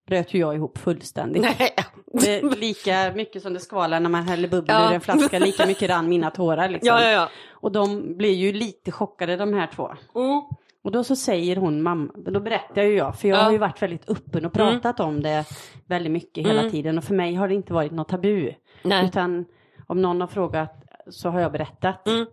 [0.07, 1.43] bröt ju jag ihop fullständigt.
[1.43, 2.41] Nej.
[2.57, 4.91] Lika mycket som det skvalar när man häller bubbel Ja.
[4.91, 6.69] ur en flaska, lika mycket rann mina tårar.
[6.69, 6.87] Liksom.
[6.89, 7.29] Ja, ja, ja.
[7.51, 9.93] Och de blir ju lite chockade de här två.
[10.15, 10.43] Mm.
[10.85, 13.43] Och då så säger hon mamma, då berättar ju jag, för jag Ja.
[13.43, 15.45] har ju varit väldigt öppen och pratat om det
[15.87, 16.73] väldigt mycket hela Mm.
[16.73, 16.99] tiden.
[16.99, 18.53] Och för mig har det inte varit något tabu.
[18.83, 19.05] Nej.
[19.07, 19.45] Utan
[19.87, 20.75] om någon har frågat
[21.11, 22.09] så har jag berättat.
[22.09, 22.27] Mm.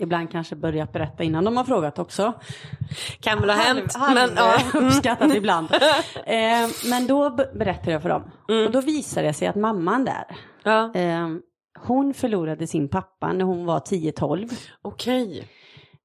[0.00, 2.32] Ibland kanske börjat berätta innan de har frågat också.
[3.20, 3.94] Kan väl ha hänt.
[4.14, 4.58] Men, ja.
[4.74, 5.68] uppskattat ibland.
[6.26, 8.30] eh, men då be- berättar jag för dem.
[8.48, 8.66] Mm.
[8.66, 10.24] Och då visar det sig att mamman där,
[10.62, 10.94] ja.
[10.94, 11.28] eh,
[11.78, 14.68] hon förlorade sin pappa när hon var 10-12.
[14.82, 15.48] Okej.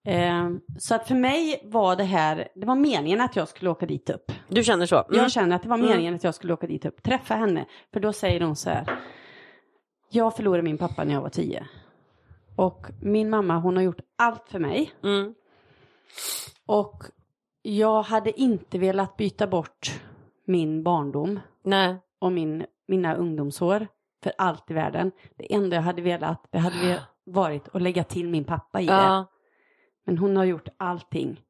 [0.05, 3.85] Eh, så att för mig var det här, det var meningen att jag skulle åka
[3.85, 4.31] dit upp.
[4.47, 4.95] Du känner så?
[4.95, 5.21] Mm.
[5.21, 7.65] Jag känner att det var meningen att jag skulle åka dit upp, träffa henne.
[7.93, 8.99] För då säger hon så här,
[10.09, 11.67] jag förlorade min pappa när jag var 10.
[12.55, 14.91] Och min mamma hon har gjort allt för mig.
[15.03, 15.33] Mm.
[16.65, 17.03] Och
[17.61, 20.01] jag hade inte velat byta bort
[20.45, 21.95] min barndom Nej.
[22.19, 23.87] och min, mina ungdomsår
[24.23, 25.11] för allt i världen.
[25.35, 29.25] Det enda jag hade velat, det hade varit att lägga till min pappa i det.
[30.05, 31.41] Men hon har gjort allting.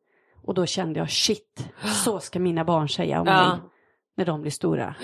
[0.44, 1.70] Och då kände jag shit,
[2.04, 3.50] så ska mina barn säga om Ja.
[3.50, 3.60] mig
[4.18, 4.96] när de blir stora.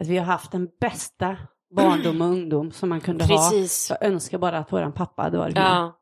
[0.00, 1.36] Att vi har haft den bästa
[1.70, 3.88] barndom och ungdom som man kunde Precis.
[3.90, 3.96] ha.
[4.00, 5.64] Jag önskar bara att våran pappa hade varit med.
[5.64, 5.98] Ja.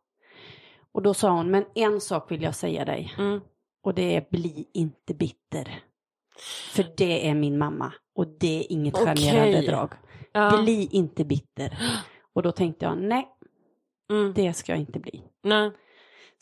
[0.92, 3.14] Och då sa hon, men en sak vill jag säga dig.
[3.18, 3.40] Mm.
[3.82, 5.82] Och det är bli inte bitter.
[6.72, 7.92] För det är min mamma.
[8.14, 9.92] Och det är inget charmerande drag.
[10.32, 10.62] Ja.
[10.62, 11.78] Bli inte bitter.
[12.34, 13.28] Och då tänkte jag, nej,
[14.10, 14.32] Mm.
[14.34, 15.22] det ska jag inte bli.
[15.42, 15.70] Nej.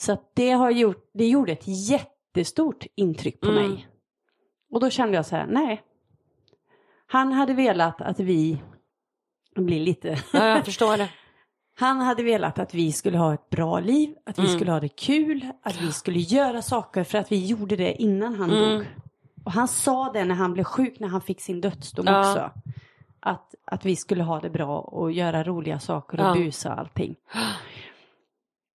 [0.03, 3.63] Så det, har gjort, det gjorde ett jättestort intryck på Mm.
[3.71, 3.89] mig.
[4.71, 5.83] Och då kände jag så här, nej.
[7.07, 8.63] Han hade velat att vi,
[9.57, 11.09] blir lite, Ja, jag förstår det.
[11.79, 14.55] han hade velat att vi skulle ha ett bra liv, att vi Mm.
[14.59, 18.35] skulle ha det kul, att vi skulle göra saker för att vi gjorde det innan
[18.35, 18.79] han Mm.
[18.79, 18.87] dog.
[19.45, 22.19] Och han sa det när han blev sjuk, när han fick sin dödsdom Ja.
[22.31, 22.51] också.
[23.21, 26.35] Att, att vi skulle ha det bra och göra roliga saker och Ja.
[26.35, 27.15] busa och allting.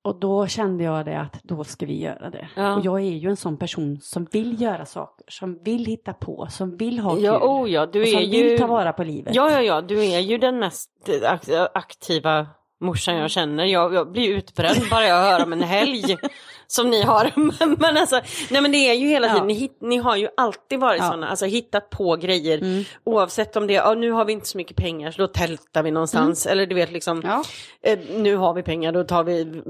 [0.07, 2.47] Och då kände jag det att då ska vi göra det.
[2.55, 2.75] Ja.
[2.75, 6.47] Och jag är ju en sån person som vill göra saker, som vill hitta på,
[6.49, 7.47] som vill ha Ja, kul.
[7.49, 8.43] oh ja, du och som är ju...
[8.43, 9.35] vill ta vara på livet.
[9.35, 12.47] Ja, ja, ja, du är ju den mest ak- aktiva
[12.79, 13.65] morsan jag känner.
[13.65, 16.17] Jag, jag blir utbränd bara jag hör om en helg
[16.67, 17.31] som ni har.
[17.79, 19.33] Men, alltså, nej men det är ju hela Ja.
[19.33, 21.05] tiden, ni, hit- ni har ju alltid varit Ja.
[21.07, 22.57] sådana, alltså hittat på grejer.
[22.57, 22.83] Mm.
[23.03, 25.83] Oavsett om det är, ja, nu har vi inte så mycket pengar så då tältar
[25.83, 26.45] vi någonstans.
[26.45, 27.43] Eller du vet liksom, Ja.
[27.91, 29.61] eh, nu har vi pengar då tar vi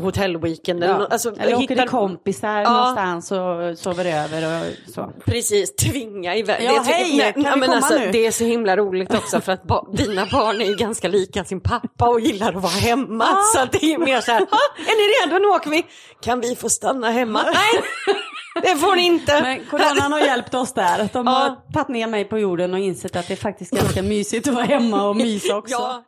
[0.00, 0.84] hotellweekend.
[0.84, 1.06] Eller, Ja.
[1.10, 2.70] alltså, Eller åker hittar- till kompisar Ja.
[2.72, 5.12] någonstans och sover över och så.
[5.24, 6.62] Precis, tvinga iväg.
[6.64, 8.10] Ja, det, hej, nej, nej, men alltså, nu?
[8.12, 11.44] det är så himla roligt också för att ba- dina barn är ju ganska lika
[11.44, 13.26] sin pappa och gillar att vara hemma.
[13.54, 15.84] Så att det är mer så här, "Ha, är ni redo, nu åker vi.
[16.22, 17.42] Kan vi få stanna hemma?
[17.54, 17.82] Nej,
[18.62, 19.42] det får ni inte.
[19.42, 21.08] Men coronan har hjälpt oss där.
[21.12, 21.32] De Ja.
[21.32, 24.54] har tagit ner mig på jorden och insett att det är faktiskt ganska mysigt att
[24.54, 25.72] vara hemma och mysa också.
[25.74, 26.02] Ja.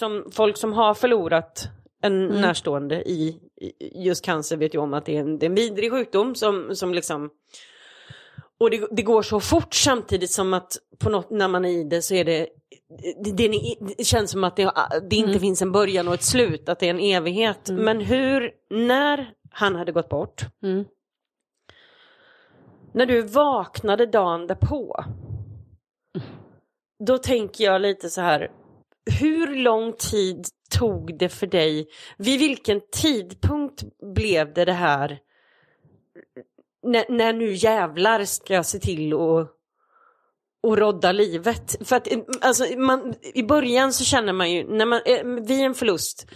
[0.00, 1.68] Som, folk som har förlorat
[2.02, 2.40] en Mm.
[2.40, 5.54] närstående i i just cancer vet ju om att det är en, det är en
[5.54, 7.30] vidrig sjukdom som, som liksom
[8.58, 11.84] och det, det går så fort samtidigt som att på något, när man är i
[11.84, 12.46] det så är det
[13.24, 14.62] det, det, det känns som att det,
[15.12, 15.40] inte Mm.
[15.40, 17.70] finns en början och ett slut, att det är en evighet.
[17.70, 20.84] Men hur, när han hade gått bort, Mm.
[22.92, 25.04] när du vaknade dagen därpå,
[27.06, 28.50] då tänker jag lite så här,
[29.20, 31.88] hur lång tid tog det för dig?
[32.18, 33.82] Vid vilken tidpunkt
[34.14, 35.18] blev det det här?
[36.82, 39.60] När, när nu jävlar ska jag se till att
[40.62, 41.88] och rodda livet.
[41.88, 42.08] För att
[42.40, 46.26] alltså, man, i början så känner man ju, när man, eh, vid en förlust,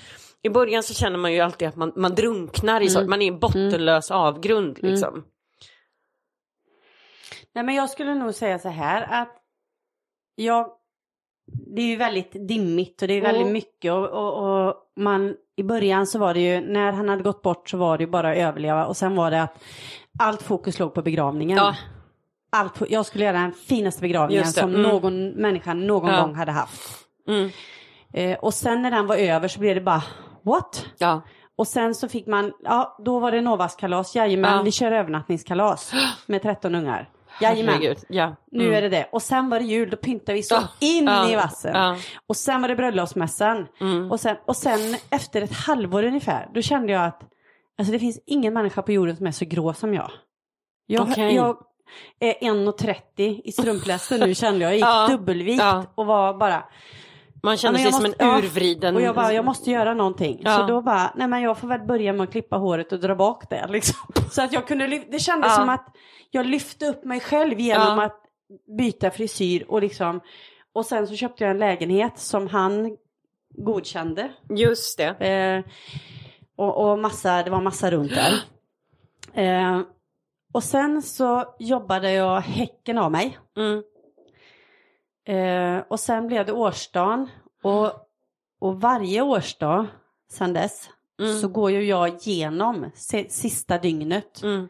[0.42, 3.10] i början så känner man ju alltid att man, man drunknar i mm.
[3.10, 4.20] man är i en bottenlös mm.
[4.20, 5.14] avgrund liksom.
[5.14, 5.24] Mm.
[7.54, 9.36] Nej men jag skulle nog säga så här att
[10.34, 10.70] jag,
[11.46, 13.52] det är ju väldigt dimmigt och det är väldigt mm.
[13.52, 17.42] mycket och, och, och, man, i början så var det ju, när han hade gått
[17.42, 19.62] bort så var det ju bara att överleva och sen var det att
[20.18, 21.56] allt fokus låg på begravningen.
[21.56, 21.76] Ja.
[22.50, 24.82] Allt, jag skulle göra den finaste begravningen som mm.
[24.82, 26.20] någon människa någon ja.
[26.20, 27.06] gång hade haft.
[27.28, 27.50] Mm.
[28.12, 30.02] Eh, och sen när den var över så blev det bara,
[30.42, 30.86] what?
[30.98, 31.22] Ja.
[31.56, 34.62] Och sen så fick man, ja då var det Novas kalas, jajamän, ja.
[34.62, 35.92] vi kör övernattningskalas
[36.26, 37.08] med 13 ungar.
[37.40, 38.36] Jajamän, ja.
[38.50, 38.76] nu mm.
[38.76, 39.08] är det det.
[39.12, 40.68] Och sen var det jul, då pyntade vi så ja.
[40.80, 41.30] in ja.
[41.30, 41.74] i vassen.
[41.74, 41.96] Ja.
[42.26, 43.66] Och sen var det bröllopsmässan.
[43.80, 44.12] Mm.
[44.12, 47.22] Och, sen, och sen efter ett halvår ungefär, då kände jag att
[47.78, 50.10] alltså, det finns ingen människa på jorden som är så grå som jag.
[50.86, 51.34] Jag, okay.
[51.34, 51.56] jag
[52.20, 54.78] är 1,30 i strumplästen nu kände jag.
[54.78, 55.62] Jag gick dubbelvikt
[55.94, 56.64] och var bara
[57.44, 58.96] man känner sig som en urvriden.
[58.96, 60.40] Och jag bara, jag måste göra någonting.
[60.44, 60.56] Ja.
[60.56, 63.14] Så då bara, nej men jag får väl börja med att klippa håret och dra
[63.14, 63.66] bak det.
[63.68, 63.96] Liksom.
[64.30, 65.56] Så att jag kunde, det kändes ja.
[65.56, 65.86] som att
[66.30, 68.04] jag lyfte upp mig själv genom ja.
[68.04, 68.20] att
[68.78, 70.20] byta frisyr och liksom.
[70.72, 72.96] Och sen så köpte jag en lägenhet som han
[73.50, 74.30] godkände.
[74.50, 75.26] Just det.
[75.26, 75.64] Eh,
[76.56, 78.34] och, och massa, det var massa runt där.
[79.36, 79.80] Eh,
[80.52, 83.38] och sen så jobbade jag häcken av mig.
[83.56, 83.82] Mm.
[85.24, 87.28] Eh, och sen blev det årsdagen
[87.62, 87.92] och,
[88.60, 89.86] och varje årsdag
[90.30, 91.38] sen dess mm.
[91.38, 92.90] så går ju jag igenom
[93.28, 94.42] sista dygnet.
[94.42, 94.68] Mm.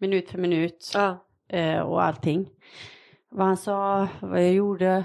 [0.00, 1.24] Minut för minut ja.
[1.48, 2.48] eh, och allting.
[3.30, 5.04] Vad han sa, vad jag gjorde,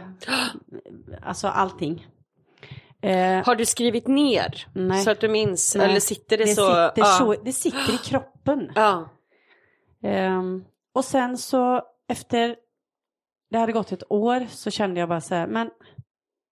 [1.21, 2.07] alltså allting.
[3.01, 6.55] Eh, Har du skrivit ner nej, så att du minns nej, eller sitter det, det
[6.55, 6.65] så?
[6.65, 7.05] Sitter ja.
[7.05, 7.35] så?
[7.43, 8.71] Det sitter i kroppen.
[8.75, 9.09] Ja.
[10.01, 12.55] Um, och sen så efter
[13.53, 15.69] det hade gått ett år så kände jag bara så här, men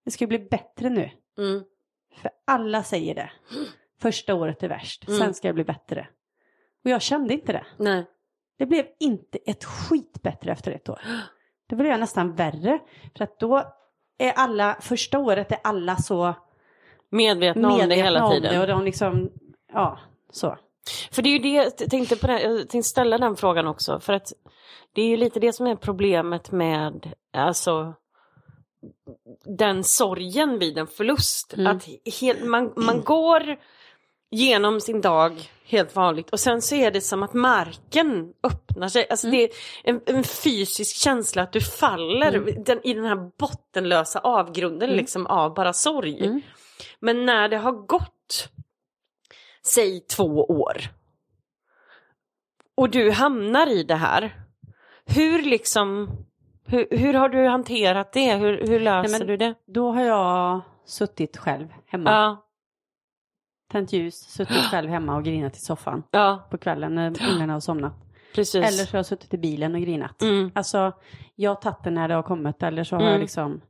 [0.05, 1.09] det ska bli bättre nu.
[1.37, 1.63] Mm.
[2.21, 3.31] För alla säger det.
[4.01, 5.19] Första året är värst, mm.
[5.19, 6.07] sen ska det bli bättre.
[6.83, 7.65] Och jag kände inte det.
[7.77, 8.05] Nej.
[8.57, 11.01] Det blev inte ett skit bättre efter ett år.
[11.67, 12.79] Det blev nästan värre.
[13.17, 13.63] För att då
[14.17, 16.33] är alla, första året är alla så
[17.09, 18.53] medvetna, medvetna om det hela tiden.
[18.53, 19.31] Det och de liksom,
[19.73, 20.57] ja, så.
[21.11, 23.99] För det är ju det, jag tänkte, på det, jag tänkte ställa den frågan också.
[23.99, 24.33] För att
[24.93, 27.93] det är ju lite det som är problemet med alltså
[29.45, 31.53] den sorgen vid en förlust.
[31.53, 31.77] Mm.
[31.77, 31.87] Att
[32.21, 33.57] helt, man, man går
[34.31, 39.07] genom sin dag helt vanligt och sen så är det som att marken öppnar sig.
[39.09, 39.37] Alltså mm.
[39.37, 39.49] det är
[39.83, 42.63] en, en, fysisk känsla att du faller mm.
[42.63, 44.97] den, i den här bottenlösa avgrunden mm.
[44.97, 46.25] liksom av bara sorg.
[46.25, 46.41] Mm.
[46.99, 48.49] Men när det har gått,
[49.65, 50.81] säg två år
[52.75, 54.40] och du hamnar i det här
[55.05, 56.09] hur liksom,
[56.65, 58.35] hur, hur har du hanterat det?
[58.35, 59.53] Hur, hur löser Nej, du det?
[59.65, 62.11] Då har jag suttit själv hemma.
[62.11, 62.45] Ja.
[63.71, 66.47] Tänt ljus, suttit själv hemma och grinat i soffan ja.
[66.51, 67.93] på kvällen när ungarna har somnat.
[68.35, 68.55] Precis.
[68.55, 70.21] Eller så har jag suttit i bilen och grinat.
[70.21, 70.51] Mm.
[70.55, 70.91] Alltså,
[71.35, 73.11] jag har tagit det när det har kommit eller så har mm.
[73.11, 73.61] jag liksom,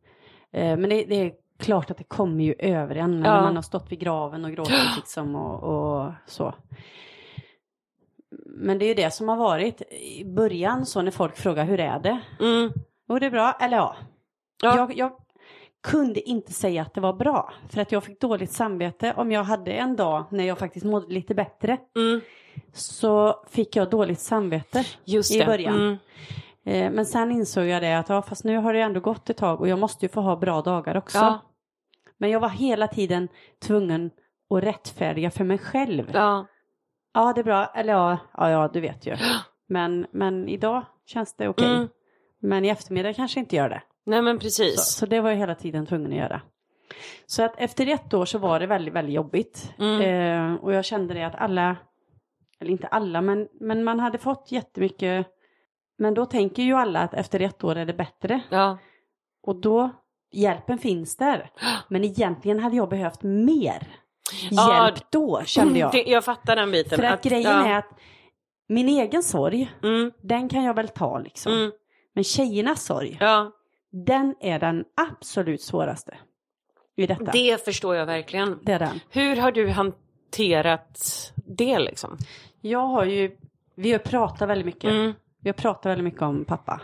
[0.52, 3.34] eh, men det, det, är klart att det kommer ju över en ja.
[3.34, 6.54] när man har stått vid graven och gråtit liksom och, och så
[8.54, 11.80] men det är ju det som har varit i början så när folk frågar hur
[11.80, 12.20] är det?
[12.40, 12.72] Mm.
[13.10, 13.96] Jo det är bra, eller ja.
[14.62, 14.78] ja.
[14.78, 15.12] Jag, jag,
[15.84, 19.44] kunde inte säga att det var bra för att jag fick dåligt samvete om jag
[19.44, 21.78] hade en dag när jag faktiskt mådde lite bättre.
[21.96, 22.22] Mm.
[22.74, 25.76] Så fick jag dåligt samvete Just i början.
[25.76, 25.98] Mm.
[26.66, 29.38] Eh, men sen insåg jag det att ja, fast nu har det ändå gått ett
[29.38, 31.18] tag och jag måste ju få ha bra dagar också.
[31.18, 31.40] Ja.
[32.18, 33.28] Men jag var hela tiden
[33.66, 34.12] tvungen
[34.50, 36.12] att rättfärdiga för mig själv.
[36.14, 36.46] Ja.
[37.14, 37.66] Ja, det är bra.
[37.66, 39.18] Eller ja, ja, ja du vet ju.
[39.68, 41.76] Men, men idag känns det okej.
[41.76, 41.88] Mm.
[42.42, 43.82] Men i eftermiddag kanske inte gör det.
[44.06, 44.76] Nej, men precis.
[44.76, 46.42] Så, så, det var jag hela tiden tvungen att göra.
[47.26, 49.74] Så att efter ett år så var det väldigt, väldigt jobbigt.
[49.80, 50.02] Mm.
[50.02, 51.76] Eh, och jag kände det att alla,
[52.60, 55.28] eller inte alla, men, men man hade fått jättemycket.
[55.98, 58.42] Men då tänker ju alla att efter ett år är det bättre.
[58.50, 58.78] Ja.
[59.44, 59.90] Och då,
[60.32, 61.52] hjälpen finns där.
[61.90, 63.88] Men egentligen hade jag behövt mer
[64.52, 65.92] hjälp då kände jag.
[65.92, 67.00] Det, jag fattar den biten.
[67.00, 67.68] För att, att grejen ja.
[67.68, 67.90] är att
[68.68, 70.12] min egen sorg, mm.
[70.22, 71.54] den kan jag väl ta liksom.
[71.54, 71.72] Mm.
[72.14, 73.52] Men tjejernas sorg, ja.
[73.92, 76.18] den är den absolut svåraste.
[76.96, 77.32] I detta.
[77.32, 78.60] Det förstår jag verkligen.
[78.62, 79.00] Det är den.
[79.10, 81.00] Hur har du hanterat
[81.36, 82.18] det liksom?
[82.62, 83.38] Jag har ju,
[83.76, 84.92] vi har pratat väldigt mycket.
[84.92, 85.14] Mm.
[85.40, 86.82] Vi har pratat väldigt mycket om pappa.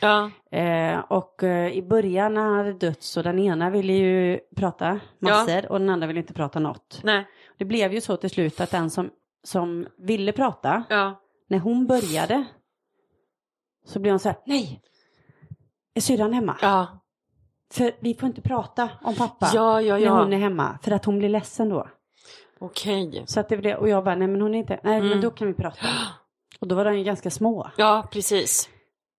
[0.00, 0.30] Ja.
[0.58, 5.00] Eh, och eh, i början när han hade dött så den ena ville ju prata
[5.18, 7.00] massor och den andra ville inte prata något.
[7.04, 7.26] Nej.
[7.58, 9.10] Det blev ju så till slut att den som,
[9.44, 11.20] som ville prata, Ja.
[11.48, 12.44] när hon började
[13.86, 14.80] så blev hon så här, nej,
[15.94, 16.56] är syrran hemma?
[16.62, 16.86] Ja.
[17.72, 20.18] För vi får inte prata om pappa Ja, ja, när ja.
[20.22, 21.88] hon är hemma, för att hon blir ledsen då.
[22.58, 23.24] Okej.
[23.26, 25.08] Så att det blev, och jag bara, nej men hon är inte, nej Mm.
[25.08, 25.86] men då kan vi prata.
[26.60, 27.70] Och då var de ju ganska små.
[27.76, 28.68] Ja, precis.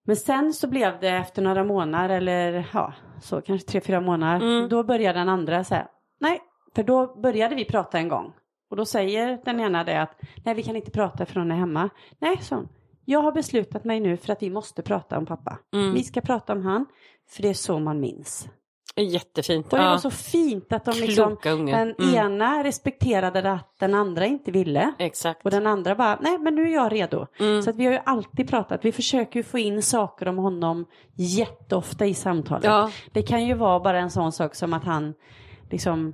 [0.07, 4.45] Men sen så blev det efter några månader eller ja, så kanske tre, fyra månader.
[4.45, 4.69] Mm.
[4.69, 5.87] Då började den andra säga,
[6.19, 6.39] nej,
[6.75, 8.33] för då började vi prata en gång.
[8.69, 11.55] Och då säger den ena det att, nej vi kan inte prata för hon är
[11.55, 11.89] hemma.
[12.19, 12.69] Nej, så hon,
[13.05, 15.59] jag har beslutat mig nu för att vi måste prata om pappa.
[15.73, 15.93] Mm.
[15.93, 16.85] Vi ska prata om han,
[17.29, 18.49] för det är så man minns.
[18.97, 19.73] Jättefint.
[19.73, 19.89] Och det ja.
[19.91, 22.15] var så fint att de liksom, den Mm.
[22.15, 24.93] ena respekterade att den andra inte ville.
[24.99, 25.45] Exakt.
[25.45, 27.27] Och den andra bara, nej men nu är jag redo.
[27.39, 27.61] Mm.
[27.61, 30.85] Så att vi har ju alltid pratat, vi försöker ju få in saker om honom
[31.15, 32.63] jätteofta i samtalet.
[32.63, 32.91] Ja.
[33.11, 35.13] Det kan ju vara bara en sån sak som att han
[35.71, 36.13] liksom,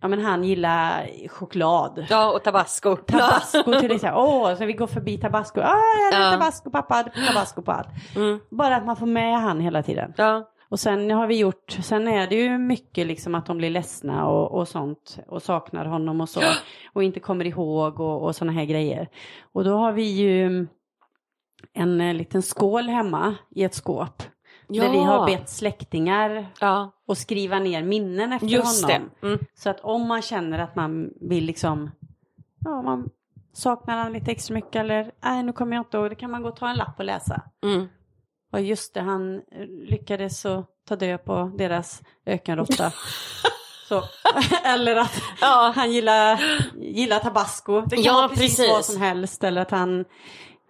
[0.00, 2.06] ja men han gillar choklad.
[2.10, 2.96] Ja, och tabasco.
[2.96, 6.30] Tabasco till exempel, åh, så vi går förbi tabasco, ah, jag Ja.
[6.32, 7.88] tabasco, pappa tabasco på allt.
[8.16, 8.40] Mm.
[8.50, 10.12] Bara att man får med han hela tiden.
[10.16, 10.48] Ja.
[10.72, 14.26] Och sen har vi gjort, sen är det ju mycket liksom att de blir ledsna
[14.26, 16.40] och, och sånt och saknar honom och så.
[16.92, 19.08] Och inte kommer ihåg och, och sådana här grejer.
[19.52, 20.66] Och då har vi ju
[21.72, 24.22] en eh, liten skål hemma i ett skåp.
[24.68, 24.84] Ja.
[24.84, 29.10] Där vi har bett släktingar Ja, att skriva ner minnen efter just honom.
[29.22, 29.38] Mm.
[29.54, 31.90] Så att om man känner att man vill liksom,
[32.64, 33.10] ja man
[33.52, 36.42] saknar han lite extra mycket eller nej nu kommer jag inte ihåg, då kan man
[36.42, 37.42] gå och ta en lapp och läsa.
[37.62, 37.88] Mm.
[38.52, 42.92] Och just det, han eh, lyckades så ta död på deras ökenråtta.
[43.88, 44.02] så.
[44.64, 45.72] Eller att Ja.
[45.76, 46.40] han gillar,
[46.76, 47.80] gillar tabasco.
[47.80, 48.68] Det kan Ja, vara precis, precis.
[48.72, 49.44] vad som helst.
[49.44, 50.04] Eller att han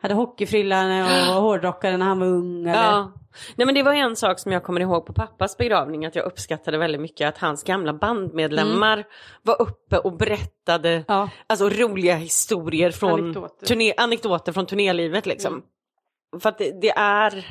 [0.03, 1.03] hade hockeyfrillan
[1.37, 2.61] och hårdrockare när han var ung.
[2.69, 2.83] Eller...
[2.83, 3.13] Ja.
[3.57, 6.25] Nej men det var en sak som jag kommer ihåg på pappas begravning att jag
[6.25, 9.05] uppskattade väldigt mycket att hans gamla bandmedlemmar
[9.43, 11.29] var uppe och berättade Ja.
[11.47, 13.67] alltså roliga historier från Anekdoter.
[13.67, 15.63] turné, anekdoter från turnélivet liksom.
[16.41, 17.45] För att det, det är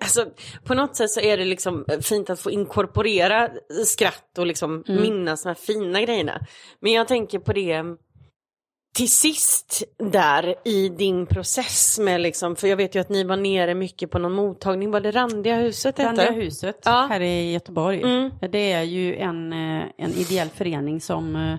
[0.00, 0.26] Alltså,
[0.64, 3.50] på något sätt så är det liksom fint att få inkorporera
[3.86, 6.40] skratt och liksom minnas de här fina grejerna.
[6.80, 7.82] Men jag tänker på det
[8.96, 13.36] till sist där i din process med liksom, för jag vet ju att ni var
[13.36, 15.98] nere mycket på någon mottagning, var det Randiga huset?
[15.98, 17.06] Randiga huset Ja.
[17.10, 18.02] här i Göteborg.
[18.02, 18.30] Mm.
[18.52, 21.58] Det är ju en, eh, en ideell förening som eh,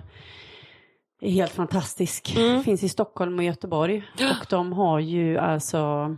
[1.20, 2.36] är helt fantastisk.
[2.36, 2.62] Mm.
[2.64, 4.02] Finns i Stockholm och Göteborg.
[4.40, 6.16] Och de har ju alltså,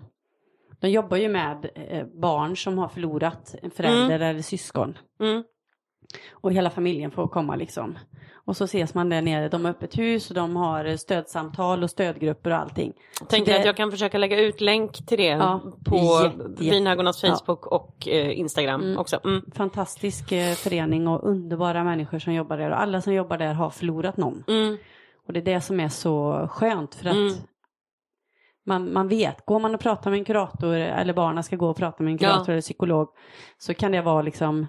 [0.81, 4.99] de jobbar ju med eh, barn som har förlorat en förälder eller syskon.
[5.21, 5.43] Mm.
[6.33, 7.99] Och hela familjen får komma liksom.
[8.35, 11.83] Och så ses man där nere, de har öppet hus och de har eh, stödsamtal
[11.83, 12.93] och stödgrupper och allting.
[13.29, 17.29] Tänker det- att jag kan försöka lägga ut länk till det Ja, på Vinhagornas ja.
[17.37, 19.21] Facebook och eh, Instagram också.
[19.25, 19.43] Mm.
[19.55, 23.71] Fantastisk eh, förening och underbara människor som jobbar där och alla som jobbar där har
[23.71, 24.45] förlorat någon.
[24.49, 24.77] Mm.
[25.27, 27.33] Och det är det som är så skönt för att Mm.
[28.69, 31.77] Man, man vet, går man och pratar med en kurator eller barnen ska gå och
[31.77, 32.53] prata med en kurator Ja.
[32.53, 33.09] eller psykolog
[33.59, 34.67] så kan det vara liksom,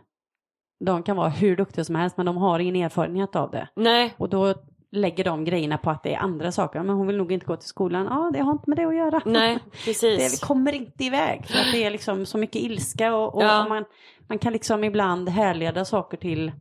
[0.86, 3.68] de kan vara hur duktiga som helst men de har ingen erfarenhet av det.
[3.76, 4.54] Nej, Och då
[4.92, 6.84] lägger de grejerna på att det är andra saker.
[6.84, 8.06] Men hon vill nog inte gå till skolan.
[8.10, 9.22] Ja, det har inte med det att göra.
[9.26, 10.40] nej, Det, precis.
[10.40, 11.46] kommer inte iväg.
[11.48, 13.66] För att det är liksom så mycket ilska och, och Ja.
[13.70, 13.86] man,
[14.28, 16.52] man kan liksom ibland härleda saker till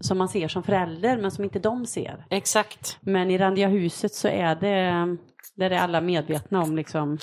[0.00, 2.26] som man ser som förälder men som inte de ser.
[2.30, 2.96] Exakt.
[3.00, 5.16] Men i Randiga huset så är det,
[5.56, 7.18] där är alla medvetna om liksom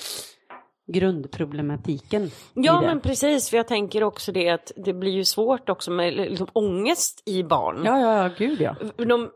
[0.92, 2.30] grundproblematiken.
[2.54, 6.14] Ja men precis, för jag tänker också det att det blir ju svårt också med
[6.14, 7.82] liksom, ångest i barn.
[7.84, 8.76] Ja, ja, ja, gud ja.
[8.96, 9.30] De,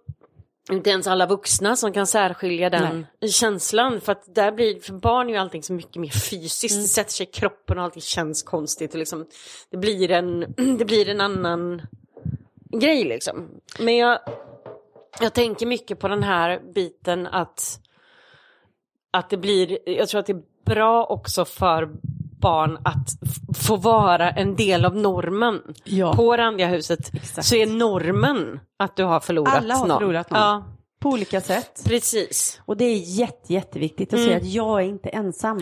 [0.70, 4.00] inte ens alla vuxna som kan särskilja den känslan.
[4.00, 6.82] För att där blir, för barn är ju allting så mycket mer fysiskt.
[6.82, 8.92] Det sätter sig i kroppen och allting känns konstigt.
[8.92, 9.26] Och liksom,
[9.70, 10.40] det, blir en,
[10.78, 11.82] det blir en annan
[12.80, 13.48] grej liksom.
[13.78, 14.18] Men jag,
[15.20, 17.80] jag tänker mycket på den här biten att,
[19.14, 21.88] att det blir, jag tror att det är bra också för
[22.40, 23.08] barn att
[23.58, 25.62] få vara en del av normen.
[25.84, 26.14] Ja.
[26.14, 27.46] På Randiga huset Exakt.
[27.46, 29.98] så är normen att du har förlorat Alla har någon.
[29.98, 30.40] förlorat någon.
[30.40, 30.64] Ja,
[31.00, 31.82] På olika sätt.
[31.86, 32.60] precis.
[32.64, 34.30] Och det är jätte, jätteviktigt att Mm.
[34.30, 35.60] se att jag är inte ensam.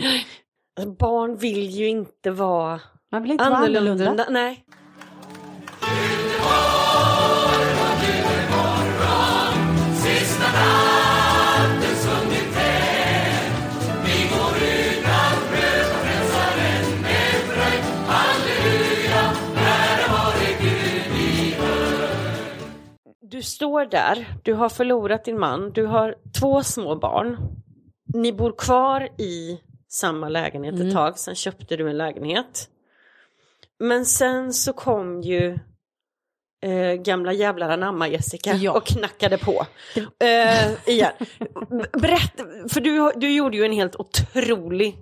[0.98, 2.80] Barn vill ju inte vara
[3.12, 3.90] Man vill inte vara annorlunda.
[3.90, 4.26] annorlunda.
[4.30, 4.64] Nej.
[23.42, 27.36] Du står där, du har förlorat din man, du har två små barn.
[28.14, 30.92] Ni bor kvar i samma lägenhet ett Mm.
[30.94, 32.68] tag, sen köpte du en lägenhet.
[33.78, 35.58] Men sen så kom ju
[36.64, 38.72] eh, gamla jävlar anamma Jessica Ja.
[38.72, 39.66] och knackade på.
[40.24, 41.12] Eh, igen.
[41.92, 44.98] Berätta, för du, du gjorde ju en helt otrolig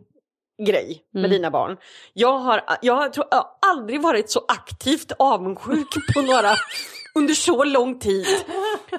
[0.66, 1.30] grej med Mm.
[1.30, 1.76] dina barn.
[2.12, 6.54] Jag har, jag, tror, jag har aldrig varit så aktivt avundsjuk på några
[7.14, 8.26] under så lång tid.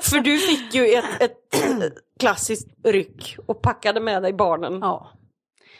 [0.01, 1.37] För du fick ju ett, ett
[2.19, 5.11] klassiskt ryck och packade med dig barnen Ja.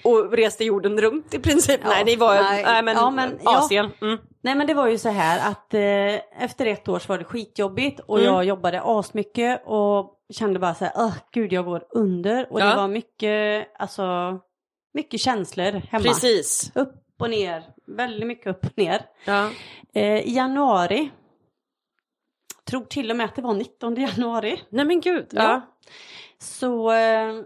[0.04, 1.80] och reste jorden runt i princip.
[1.86, 3.58] nej, det var nej, nej, men, ja, men, ja.
[3.60, 3.90] Asien.
[4.02, 4.18] Mm.
[4.44, 7.24] Nej men det var ju så här att eh, efter ett år så var det
[7.24, 8.34] skitjobbigt och Mm.
[8.34, 12.48] jag jobbade asmycket och kände bara så här, Åh, gud jag går under.
[12.54, 12.66] Och Ja.
[12.66, 14.04] det var mycket, alltså,
[14.94, 16.04] mycket känslor hemma.
[16.04, 16.72] Precis.
[16.76, 17.64] Upp och ner,
[17.98, 19.02] väldigt mycket upp och ner.
[19.26, 19.50] Ja.
[19.94, 21.12] Eh, I januari,
[22.72, 25.28] tror till och med att det var 19 januari, Nej men gud.
[25.32, 25.44] Ja.
[25.44, 25.62] Ja.
[26.40, 27.42] så eh,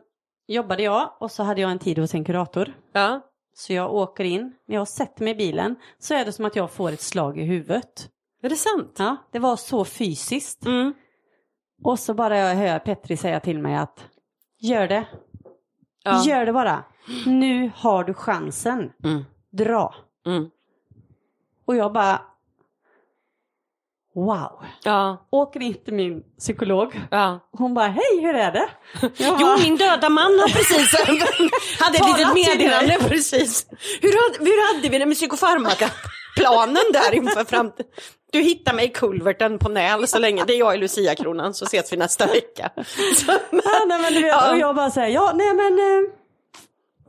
[0.47, 2.73] jobbade jag och så hade jag en tid hos en kurator.
[2.93, 3.21] Ja.
[3.53, 6.55] Så jag åker in, när jag sätter mig i bilen så är det som att
[6.55, 8.09] jag får ett slag i huvudet.
[8.41, 8.95] Är det sant?
[8.99, 10.65] Ja, det var så fysiskt.
[10.65, 10.93] Mm.
[11.83, 14.05] Och så bara jag hör Petri säga till mig att
[14.59, 15.05] gör det,
[16.03, 16.23] Ja.
[16.25, 16.83] gör det bara.
[17.25, 19.25] Nu har du chansen, Mm.
[19.51, 19.95] dra.
[20.25, 20.49] Mm.
[21.65, 22.21] Och jag bara
[24.15, 24.63] wow.
[24.83, 25.27] Ja.
[25.31, 27.01] Åker in till min psykolog.
[27.11, 27.39] Ja.
[27.51, 28.69] Hon bara hej hur är det?
[29.01, 30.95] Jag Jo, bara, min döda man har precis
[31.79, 33.65] hade ett litet meddelande precis.
[34.01, 37.91] Hur hur hade vi det med psykofarmaka-planen där inför framtiden?
[38.31, 41.65] Du hittar mig i kulverten på Näl så länge, det är jag i Lucia-kronan så
[41.65, 42.69] ses vi nästa vecka.
[43.15, 44.51] Så, ja, nej, men du vet, Ja.
[44.51, 46.11] och jag bara säger ja nej men eh,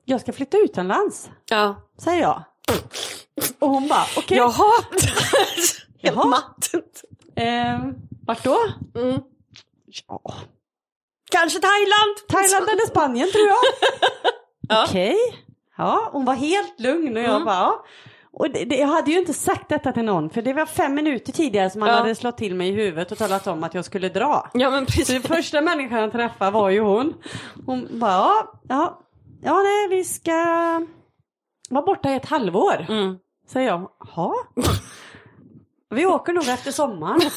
[0.05, 1.77] jag ska flytta utomlands, ja.
[2.03, 2.43] säger jag.
[3.59, 4.37] Och hon bara okej.
[4.37, 4.73] Jaha.
[6.03, 6.27] Helt Jaha.
[6.27, 6.71] matt.
[7.37, 7.79] Eh,
[8.27, 8.59] vart då?
[8.95, 9.21] Mm.
[10.09, 10.21] Ja,
[11.31, 12.17] Kanske Thailand.
[12.29, 13.57] Thailand eller Spanien tror jag.
[14.69, 14.85] Ja.
[14.89, 15.17] Okej.
[15.77, 17.45] Ja, hon var helt lugn och jag Mm.
[17.45, 17.85] bara ja.
[18.33, 20.95] Och det, det, jag hade ju inte sagt detta till någon för det var fem
[20.95, 21.97] minuter tidigare som han Ja.
[21.97, 24.51] hade slått till mig i huvudet och talat om att jag skulle dra.
[24.55, 25.09] Ja men Så precis.
[25.23, 27.15] den första människan jag träffade var ju hon.
[27.67, 29.01] Hon bara ja, ja,
[29.43, 30.33] ja nej vi ska
[31.71, 32.87] vara borta i ett halvår.
[32.89, 33.17] Mm.
[33.49, 34.35] Säger jag, jaha?
[35.91, 37.21] Vi åker nog efter sommaren.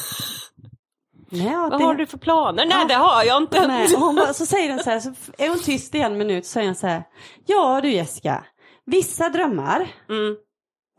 [1.32, 2.64] Nej, Vad det- har du för planer?
[2.66, 2.84] Nej Ja.
[2.88, 3.66] det har jag inte.
[3.66, 6.18] Nej, och hon bara, så säger den så här, så är hon tyst i en
[6.18, 7.02] minut så säger hon så här.
[7.46, 8.44] Ja du Jessica,
[8.84, 10.36] vissa drömmar Mm.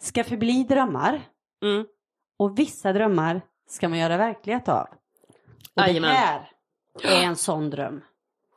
[0.02, 1.22] ska förbli drömmar
[1.64, 1.86] Mm.
[2.40, 4.88] och vissa drömmar ska man göra verklighet av.
[5.76, 6.12] Och det Jajamän.
[6.12, 6.50] här
[7.04, 8.02] är en sån dröm.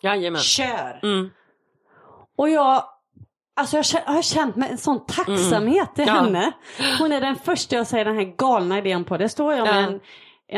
[0.01, 0.41] Jajamän.
[0.41, 1.01] Kör!
[1.03, 1.31] Mm.
[2.37, 2.85] Och jag,
[3.57, 6.15] alltså jag har känt med en sån tacksamhet till Mm.
[6.17, 6.23] Ja.
[6.23, 6.53] henne.
[6.99, 9.17] Hon är den första jag säger den här galna idén på.
[9.17, 9.89] Det står jag med Ja.
[9.89, 10.01] en,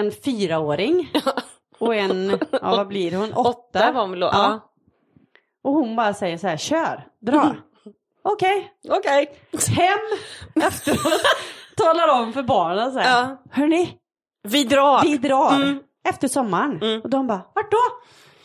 [0.07, 1.13] en fyraåring
[1.79, 3.49] och en, ja vad blir hon, åtta.
[3.51, 4.27] Åtta var då?
[4.33, 4.61] Ja.
[5.65, 7.55] Och hon bara säger så här, kör, dra.
[8.25, 9.39] Okej, Okej.
[9.69, 9.99] hem
[10.67, 11.13] efteråt.
[11.77, 13.21] Talar om för barnen så här.
[13.21, 13.43] Ja.
[13.51, 13.95] Hörni,
[14.43, 15.03] Vi drar.
[15.03, 15.79] vi drar Mm.
[16.09, 16.83] efter sommaren.
[16.83, 17.01] Mm.
[17.01, 17.77] Och de bara, vart då?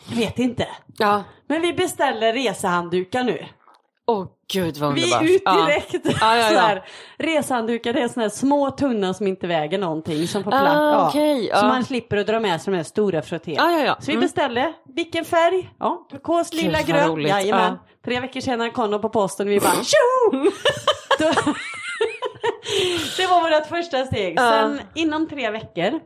[0.08, 0.68] Jag vet inte.
[0.98, 1.22] Ja.
[1.46, 3.46] Men vi beställer resehanddukar nu.
[4.06, 5.22] Åh gud vad Vi underbart.
[5.22, 6.20] är ut direkt.
[6.20, 6.60] Ja, ja, Så ja.
[6.60, 6.84] här,
[7.18, 10.28] resehanddukar det är här små tunna som inte väger någonting.
[10.28, 11.14] Som får Ah, plats.
[11.50, 11.56] ja.
[11.60, 13.54] Så man slipper att dra med sig de här stora frotté.
[13.58, 13.96] Ja, ja, ja.
[14.00, 14.20] Så vi Mm.
[14.22, 15.70] beställde, vilken färg?
[15.78, 17.20] Ja, turkos, lila, vad grön.
[17.26, 17.72] Jajamän.
[17.72, 17.86] Ja.
[18.04, 20.40] Tre veckor senare kom de på posten och vi bara tjo!
[23.16, 24.38] Det var vårt första steg.
[24.38, 26.00] Sen inom tre veckor,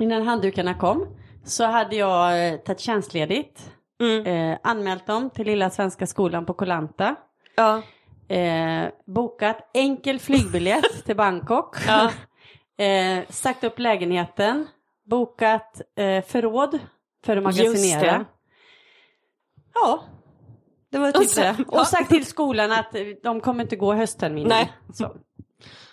[0.00, 1.06] innan handdukarna kom,
[1.44, 3.70] så hade jag eh, tagit tjänstledigt.
[4.02, 4.26] Mm.
[4.52, 7.14] Eh, anmält dem till Lilla Svenska Skolan på Kolanta.
[7.54, 7.82] Ja.
[8.36, 11.76] Eh, bokat enkel flygbiljett till Bangkok.
[11.86, 12.10] Ja.
[12.76, 14.66] Eh, sagt upp lägenheten.
[15.04, 16.78] Bokat eh, förråd
[17.24, 18.00] för att magasinera.
[18.18, 18.24] det.
[19.74, 20.04] Ja,
[20.90, 21.56] det var typ det.
[21.58, 21.80] ja.
[21.80, 24.48] Och sagt till skolan att eh, de kommer inte gå höstterminen.
[24.48, 24.72] Nej.
[24.92, 25.16] Så.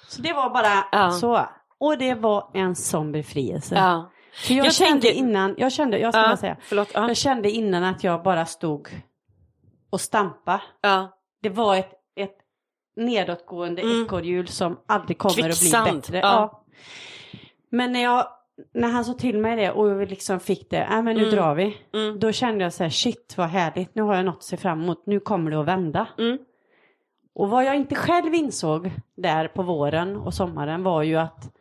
[0.08, 1.12] så det var bara Ja.
[1.12, 1.46] så.
[1.78, 3.76] Och det var en sån befrielse.
[3.76, 4.12] Ja.
[4.34, 6.38] För jag, Jag kände tänker- innan, jag kände, jag ska Ja.
[6.38, 6.58] säga.
[6.62, 6.92] Förlåt.
[6.94, 7.08] Ja.
[7.08, 8.90] Jag kände innan att jag bara stod
[9.90, 10.62] och stampa.
[10.82, 11.16] Ja.
[11.42, 12.38] Det var ett, ett
[12.96, 14.06] nedåtgående Mm.
[14.06, 16.18] ekorrhjul som aldrig kommer att bli Kvicksand, bättre.
[16.18, 16.24] ja.
[16.24, 16.66] Ja.
[17.70, 18.28] Men när, jag,
[18.74, 21.36] när han sa till mig det och vi liksom fick det, äh, men nu Mm.
[21.36, 21.78] drar vi.
[21.94, 22.20] Mm.
[22.20, 24.82] Då kände jag så här, shit vad härligt, nu har jag något att se fram
[24.84, 26.08] emot, nu kommer det att vända.
[26.18, 26.38] Mm.
[27.34, 31.52] Och vad jag inte själv insåg där på våren och sommaren var ju att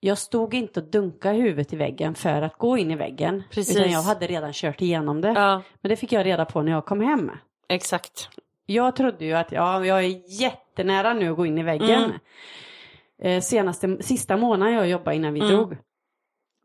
[0.00, 3.42] jag stod inte och dunkade huvudet i väggen för att gå in i väggen.
[3.50, 3.76] Precis.
[3.76, 5.28] Utan jag hade redan kört igenom det.
[5.28, 5.62] Ja.
[5.80, 7.30] Men det fick jag reda på när jag kom hem.
[7.68, 8.28] Exakt.
[8.66, 12.04] Jag trodde ju att ja, jag är jättenära nu att gå in i väggen.
[12.04, 12.16] Mm.
[13.22, 15.52] Eh, senaste, sista månaden jag jobbade innan vi Mm.
[15.52, 15.76] drog.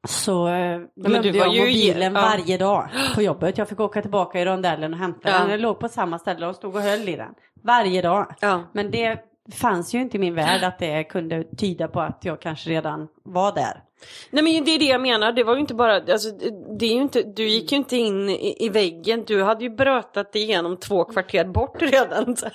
[0.07, 2.21] så eh, men glömde du var jag mobilen ja.
[2.21, 3.57] varje dag på jobbet.
[3.57, 5.39] Jag fick åka tillbaka i rondellen och hämta Ja.
[5.39, 5.49] den.
[5.49, 7.33] Den låg på samma ställe och stod och höll i den.
[7.63, 8.35] Varje dag.
[8.41, 8.63] Ja.
[8.73, 9.23] Men det
[9.53, 13.07] fanns ju inte i min värld att det kunde tyda på att jag kanske redan
[13.23, 13.83] var där.
[14.29, 16.31] Nej men det är det jag menar, det var ju inte bara, alltså,
[16.79, 20.35] det är inte, du gick ju inte in i, i väggen, du hade ju brötat
[20.35, 22.35] igenom två kvarter bort redan.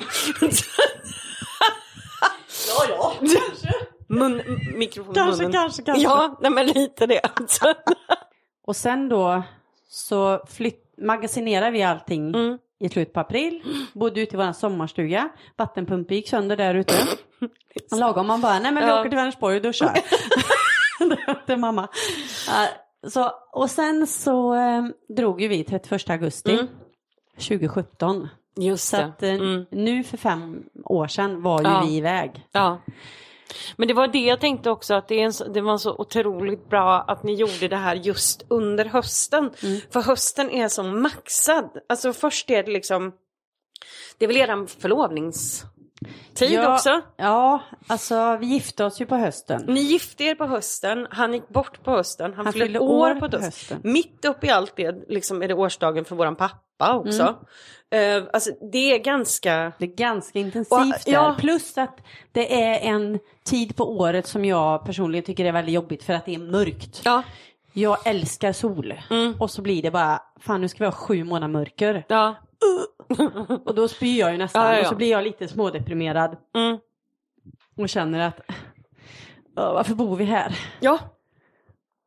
[2.68, 2.86] Ja,
[3.20, 3.28] ja.
[4.08, 4.42] Mun,
[4.76, 5.52] mikrofon Kanske, munnen.
[5.52, 6.02] kanske, kanske.
[6.04, 7.20] Ja, nej men lite det.
[8.66, 9.42] Och sen då
[9.88, 12.58] så flytt, magasinerade vi allting Mm.
[12.80, 13.62] I slutet på april.
[13.92, 15.28] Bodde ute i vår sommarstuga.
[15.56, 16.94] Vattenpumpen gick sönder där ute.
[17.96, 19.00] Lagom man bara, nej men vi Ja.
[19.00, 19.98] åker till Vänersborg och duschar.
[21.46, 21.88] det mamma.
[23.08, 24.84] Så, och sen så eh,
[25.16, 26.66] drog ju vi 31 augusti Mm.
[27.38, 28.28] 2017.
[28.56, 29.04] Just Så det.
[29.04, 29.66] att eh, Mm.
[29.70, 31.82] nu för fem år sedan var ju Ja.
[31.86, 32.46] vi iväg.
[32.52, 32.78] Ja.
[33.76, 36.68] Men det var det jag tänkte också att det, är en, det var så otroligt
[36.68, 39.50] bra att ni gjorde det här just under hösten.
[39.62, 39.80] Mm.
[39.90, 41.70] För hösten är så maxad.
[41.88, 43.12] Alltså först är det liksom,
[44.18, 44.66] det är väl eran
[46.04, 46.74] förlovningstid Ja.
[46.74, 47.00] också?
[47.16, 49.64] Ja, alltså vi gifte oss ju på hösten.
[49.68, 53.20] Ni gifte er på hösten, han gick bort på hösten, han, Han fyllde år på,
[53.20, 53.42] hösten.
[53.42, 53.80] hösten.
[53.84, 57.22] Mitt uppe i allt det liksom är det årsdagen för våran pappa också.
[57.22, 58.22] Mm.
[58.22, 59.72] Eh, alltså det är ganska...
[59.78, 61.12] Det är ganska intensivt Och, där.
[61.12, 61.36] ja.
[61.38, 61.98] Plus att
[62.32, 66.26] det är en tid på året som jag personligen tycker är väldigt jobbigt för att
[66.26, 67.00] det är mörkt.
[67.04, 67.22] Ja,
[67.72, 68.94] Jag älskar sol.
[69.10, 69.34] Mm.
[69.40, 72.04] Och så blir det bara, fan nu ska vi ha sju månader mörker.
[72.08, 72.34] ja.
[73.64, 74.62] Och då spyr jag ju nästan.
[74.62, 74.80] Ja, ja, ja.
[74.80, 76.36] Och så blir jag lite smådeprimerad.
[76.56, 76.78] Mm.
[77.76, 78.40] Och känner att,
[79.56, 80.58] "Ja, varför bor vi här?
[80.80, 80.98] Ja,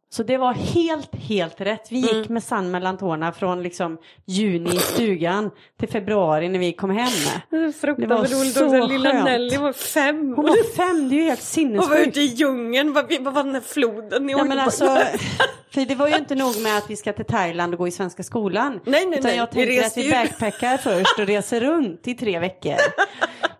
[0.09, 1.91] Så det var helt, helt rätt.
[1.91, 6.73] Vi gick med sand mellan tårna från liksom juni i stugan till februari när vi
[6.73, 7.07] kom hem.
[7.49, 8.87] det var roligt så också.
[8.87, 9.25] Lilla skönt.
[9.25, 10.33] Nelly var fem.
[10.35, 12.07] Hon var fem, det är ju helt Och var sinnessjukt.
[12.07, 13.03] ute i djungeln, vad,
[13.33, 14.85] var den här floden ni Ja, åkte men alltså,
[15.73, 17.91] för det var ju inte nog med att vi ska till Thailand och gå i
[17.91, 18.79] svenska skolan.
[18.85, 22.39] Nej, nej, utan nej, jag tänkte att vi backpackar först och reser runt i tre
[22.39, 22.75] veckor.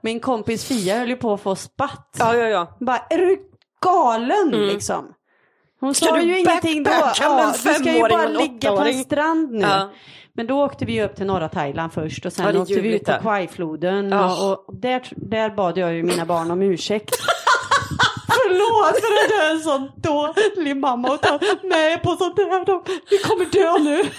[0.02, 2.16] Min kompis Fia höll ju på att få spatt.
[2.20, 2.78] Ja, ja, ja.
[2.80, 3.38] Bara, är du
[3.82, 5.14] galen liksom?
[5.80, 6.92] Hon Ska sa ju ingenting då.
[6.92, 9.62] en du ska ju bara ligga på en strand nu.
[9.62, 9.90] Ja.
[10.34, 13.06] Men då åkte vi upp till norra Thailand först och sen Ja, åkte vi ut
[13.06, 13.12] på.
[13.12, 14.44] Kwai-floden Ja.
[14.52, 17.16] och, och där, där bad jag ju mina barn om ursäkt.
[18.28, 22.66] Förlåt för att jag är en sån dålig mamma och tar med på sånt här.
[22.66, 24.04] De, vi kommer dö nu.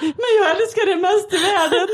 [0.00, 1.88] Men jag älskar det mest i världen.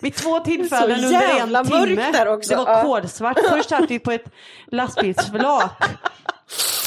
[0.00, 1.20] Vid två tillfällen Så under
[1.60, 2.10] en timme.
[2.12, 2.50] där också.
[2.50, 2.82] Det var Ja.
[2.82, 3.38] kodsvart.
[3.50, 4.24] Först satt vi på ett
[4.66, 5.82] lastbilsflak.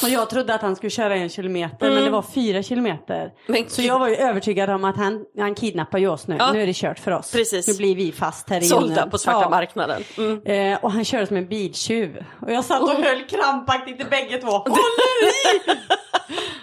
[0.05, 3.21] Och jag trodde att han skulle köra en kilometer men det var fyra kilometer.
[3.21, 3.31] Mm.
[3.47, 6.35] Men så jag var ju övertygad om att han, han kidnappar ju oss nu.
[6.39, 6.51] Ja.
[6.51, 7.31] Nu är det kört för oss.
[7.31, 7.67] Precis.
[7.67, 9.09] Nu blir vi fast här i Sålda djungeln.
[9.09, 9.49] på svarta Ja.
[9.49, 10.03] marknaden.
[10.17, 10.41] Mm.
[10.73, 12.25] Eh, och han körde som en biltjuv.
[12.41, 14.47] Och jag satt och höll krampaktigt i bägge två.
[14.51, 15.77] Håller i!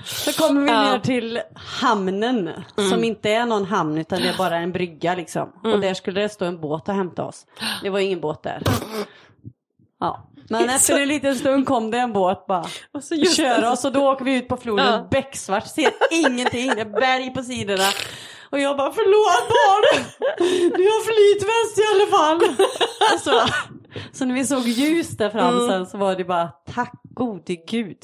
[0.05, 0.80] Så kommer vi Ja.
[0.80, 0.93] Mm.
[0.93, 2.51] ner till hamnen.
[2.90, 5.53] Som inte är någon hamn utan det är bara en brygga liksom.
[5.64, 7.47] Och där skulle det stå en båt och hämta oss.
[7.82, 8.62] Det var ingen båt där.
[10.01, 10.28] Ja.
[10.61, 12.64] Men efter en liten stund kom det en båt bara.
[12.94, 15.09] Och så just Kör oss och då åker vi ut på floden, Ja.
[15.11, 15.90] becksvart, ser
[16.26, 17.88] ingenting, det är berg på sidorna.
[18.50, 20.05] Och jag bara förlåt barn,
[20.76, 22.57] du har flytväst i alla fall.
[23.20, 23.53] Så,
[24.18, 25.68] så när vi såg ljus där fram Mm.
[25.68, 27.98] sen så var det bara tack gode gud.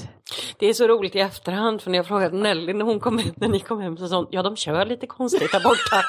[0.58, 3.34] Det är så roligt i efterhand för när jag frågade Nelly när hon kom hem,
[3.36, 6.02] när ni kom hem så sa hon, ja de kör lite konstigt där borta.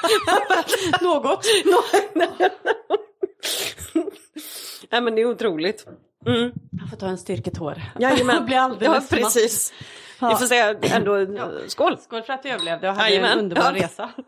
[1.04, 1.46] Något.
[4.90, 5.86] Nej men det är otroligt.
[6.26, 6.52] Mm.
[6.80, 7.82] Jag får ta en styrketår.
[7.98, 8.34] Jajamän.
[8.36, 9.72] Jag blir alldeles ja precis.
[10.20, 10.28] Ja.
[10.28, 11.26] Vi får säga ändå
[11.66, 11.96] skål.
[11.98, 13.32] Skål för att du överlevde och hade Jajamän.
[13.32, 13.84] en underbar Ja.
[13.84, 14.10] resa.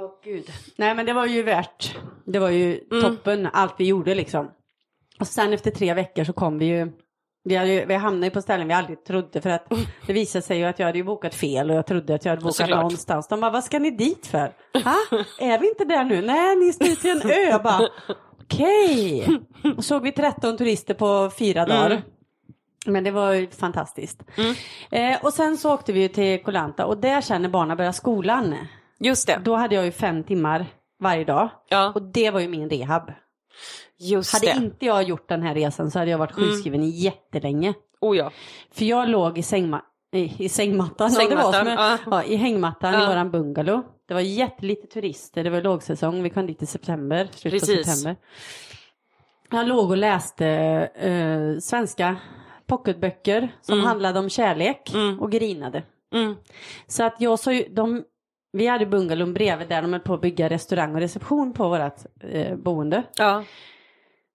[0.00, 0.44] Åh, gud.
[0.76, 3.02] Nej men det var ju värt, det var ju Mm.
[3.02, 4.50] toppen allt vi gjorde liksom.
[5.20, 6.92] Och sen efter tre veckor så kom vi ju,
[7.44, 9.72] vi, hade ju, vi hamnade ju på ställen vi aldrig trodde för att
[10.06, 12.32] det visade sig ju att jag hade ju bokat fel och jag trodde att jag
[12.32, 12.76] hade bokat Såklart.
[12.82, 13.28] någonstans.
[13.28, 14.52] De bara, vad ska ni dit för?
[14.84, 14.96] Ha?
[15.40, 16.22] Är vi inte där nu?
[16.22, 17.34] Nej, ni ska ut till en ö.
[17.34, 17.88] Jag Bara,
[18.44, 19.38] Okej.
[19.76, 21.90] Och såg vi 13 turister på fyra dagar.
[21.90, 22.02] Mm.
[22.86, 24.22] Men det var ju fantastiskt.
[24.90, 27.96] Eh, och sen så åkte vi till Koh Lanta och där sen när barnen började
[27.96, 28.54] skolan.
[28.98, 29.40] Just det.
[29.44, 30.66] Då hade jag ju fem timmar
[31.00, 31.48] varje dag.
[31.68, 33.12] Ja, Och det var ju min rehab.
[33.98, 34.52] just Hade det.
[34.52, 34.64] Mm.
[34.64, 37.74] inte jag gjort den här resan så hade jag varit sjukskriven jättelänge.
[38.00, 38.30] Oh ja.
[38.72, 39.82] För jag låg i, sängma-
[40.12, 42.24] i, i sängmattan, ja, det var Sängmattan, som ja.
[42.24, 43.82] i hängmattan i våran bungalow.
[44.08, 47.86] Det var jättelite turister, det var lågsäsong, vi kom dit i september, slutet Precis.
[47.86, 48.16] september.
[49.50, 50.46] Jag låg och läste
[50.94, 52.16] eh, svenska
[52.66, 55.20] pocketböcker som handlade om kärlek Mm.
[55.20, 55.82] och grinade.
[56.14, 56.34] Mm.
[56.86, 58.04] Så att jag ju, de,
[58.52, 61.96] vi hade bungalown bredvid där de höll på att bygga restaurang och reception på vårt
[62.20, 63.02] eh, boende.
[63.16, 63.44] Ja.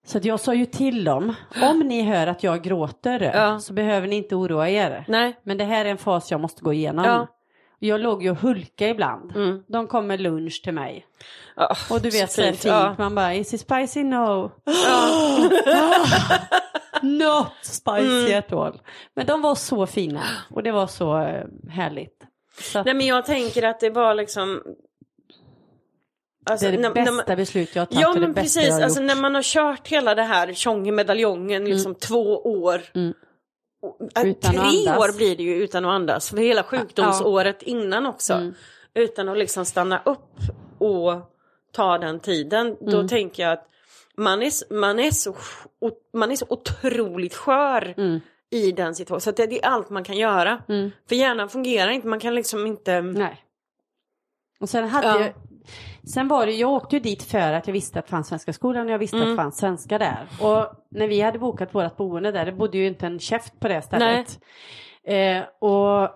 [0.08, 3.60] Så jag sa ju till dem, om ni hör att jag gråter Ja.
[3.60, 5.06] så behöver ni inte oroa er.
[5.08, 5.40] Nej.
[5.44, 7.06] Men det här är en fas jag måste gå igenom.
[7.06, 7.28] Ja.
[7.80, 9.36] Jag låg ju och hulka ibland.
[9.36, 9.64] Mm.
[9.68, 11.06] De kom med lunch till mig.
[11.56, 12.66] Ja, Och du vet så fint, fint.
[12.74, 12.96] Ja.
[12.98, 14.04] man bara, is it spicy?
[14.04, 14.52] No.
[14.86, 15.38] Ja.
[17.02, 18.40] Not spicy Mm.
[18.40, 18.82] at all.
[19.16, 22.24] Men de var så fina och det var så eh, härligt.
[22.62, 24.62] Så Nej men jag tänker att det var liksom...
[26.52, 28.42] Alltså, det är det när- när man- bästa beslut jag har tagit Ja men bästa
[28.62, 32.82] precis, alltså när man har kört hela det här tjonge-medaljongen liksom två år.
[32.96, 33.14] Mm.
[33.82, 38.34] Och, äh, tre år blir det ju utan att andas, för hela sjukdomsåret innan också.
[38.34, 38.54] Mm.
[38.94, 40.36] Utan att liksom stanna upp
[40.80, 41.14] och
[41.74, 43.08] ta den tiden, då Mm.
[43.08, 43.68] tänker jag att
[44.18, 45.36] man är, man är, så,
[46.14, 48.20] man är så otroligt skör Mm.
[48.52, 49.22] i den situationen.
[49.22, 50.64] Så det, det är allt man kan göra.
[50.70, 50.92] Mm.
[51.10, 53.02] För hjärnan fungerar inte, man kan liksom inte...
[53.02, 53.44] Nej.
[54.60, 55.20] Och sen hade Ja.
[55.20, 55.34] jag,
[56.14, 58.54] sen var det, jag åkte ju dit för att jag visste att det fanns Svenska
[58.54, 59.30] skolan och jag visste Mm.
[59.30, 60.28] att det fanns svenska där.
[60.42, 63.68] Och när vi hade bokat vårt boende där, det bodde ju inte en käft på
[63.68, 64.40] det stället.
[65.04, 66.10] Eh, och,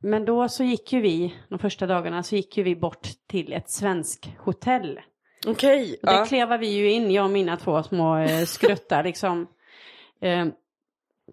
[0.00, 3.52] men då så gick ju vi, de första dagarna så gick ju vi bort till
[3.52, 5.00] ett svensk hotell.
[5.46, 5.96] Okej.
[6.02, 6.24] Och Där ja.
[6.24, 9.46] klevar vi ju in, jag och mina två små eh, skruttar liksom.
[10.24, 10.46] Eh,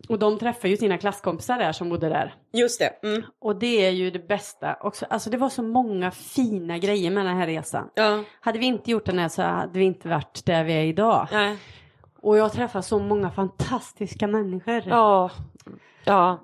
[0.09, 2.33] och de träffar ju sina klasskompisar där som bodde där.
[2.53, 3.07] Just det.
[3.07, 3.23] Mm.
[3.41, 5.05] Och det är ju det bästa också.
[5.09, 7.89] Alltså det var så många fina grejer med den här resan.
[7.95, 8.23] Ja.
[8.39, 11.27] Hade vi inte gjort den här så hade vi inte varit där vi är idag.
[11.31, 11.57] Nej.
[12.21, 14.83] Och jag träffar så många fantastiska människor.
[14.87, 15.31] Ja.
[16.03, 16.39] Ja.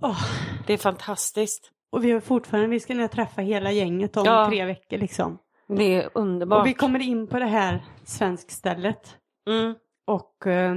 [0.00, 0.20] Åh,
[0.66, 1.70] Det är fantastiskt.
[1.92, 4.46] och vi har fortfarande, vi ska och träffa hela gänget om Ja.
[4.48, 5.38] tre veckor liksom.
[5.68, 6.60] Det är underbart.
[6.60, 9.16] Och vi kommer in på det här svenskstället.
[9.50, 9.74] Mm.
[10.06, 10.74] Och, eh,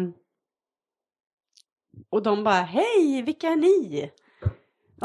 [2.11, 4.09] och de bara, hej, vilka är ni?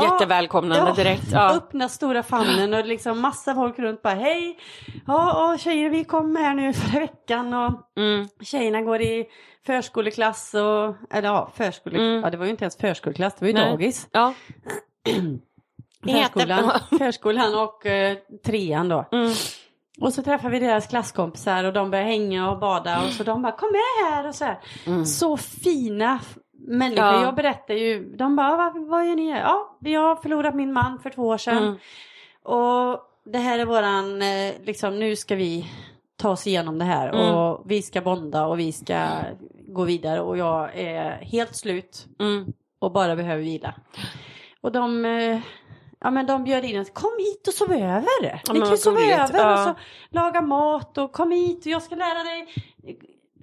[0.00, 1.32] Jättevälkomnande ja, direkt.
[1.32, 1.54] Ja.
[1.54, 4.58] Öppna stora famnen och liksom massa folk runt bara, hej,
[5.06, 8.28] ja, ja tjejer vi kom här nu förra veckan och Mm.
[8.40, 9.26] tjejerna går i
[9.66, 12.22] förskoleklass och, eller ja, förskole, Mm.
[12.22, 13.70] ja det var ju inte ens förskoleklass, det var ju Nej.
[13.70, 14.08] dagis.
[14.12, 14.34] Ja.
[16.06, 19.04] Förskolan, förskolan och eh, trean då.
[19.12, 19.32] Mm.
[20.00, 23.42] Och så träffar vi deras klasskompisar och de börjar hänga och bada och så de
[23.42, 24.58] bara kom med här och så här.
[25.04, 26.20] Så fina
[26.66, 27.04] människor.
[27.04, 27.22] Ja.
[27.22, 29.30] Jag berättar ju, de bara vad, vad gör ni?
[29.30, 31.62] Ja, jag har förlorat min man för två år sedan.
[31.62, 31.76] Mm.
[32.42, 35.70] Och det här är våran, eh, liksom nu ska vi
[36.16, 37.34] ta oss igenom det här Mm.
[37.34, 39.08] och vi ska bonda och vi ska
[39.68, 42.52] gå vidare och jag är helt slut Mm.
[42.78, 43.74] och bara behöver vila.
[44.60, 45.38] Och de, eh,
[46.00, 48.42] ja men de bjöd in oss, kom hit och sov över.
[48.52, 49.52] Ni kan sova över Ja.
[49.52, 49.74] och så
[50.10, 52.46] laga mat och kom hit och jag ska lära dig.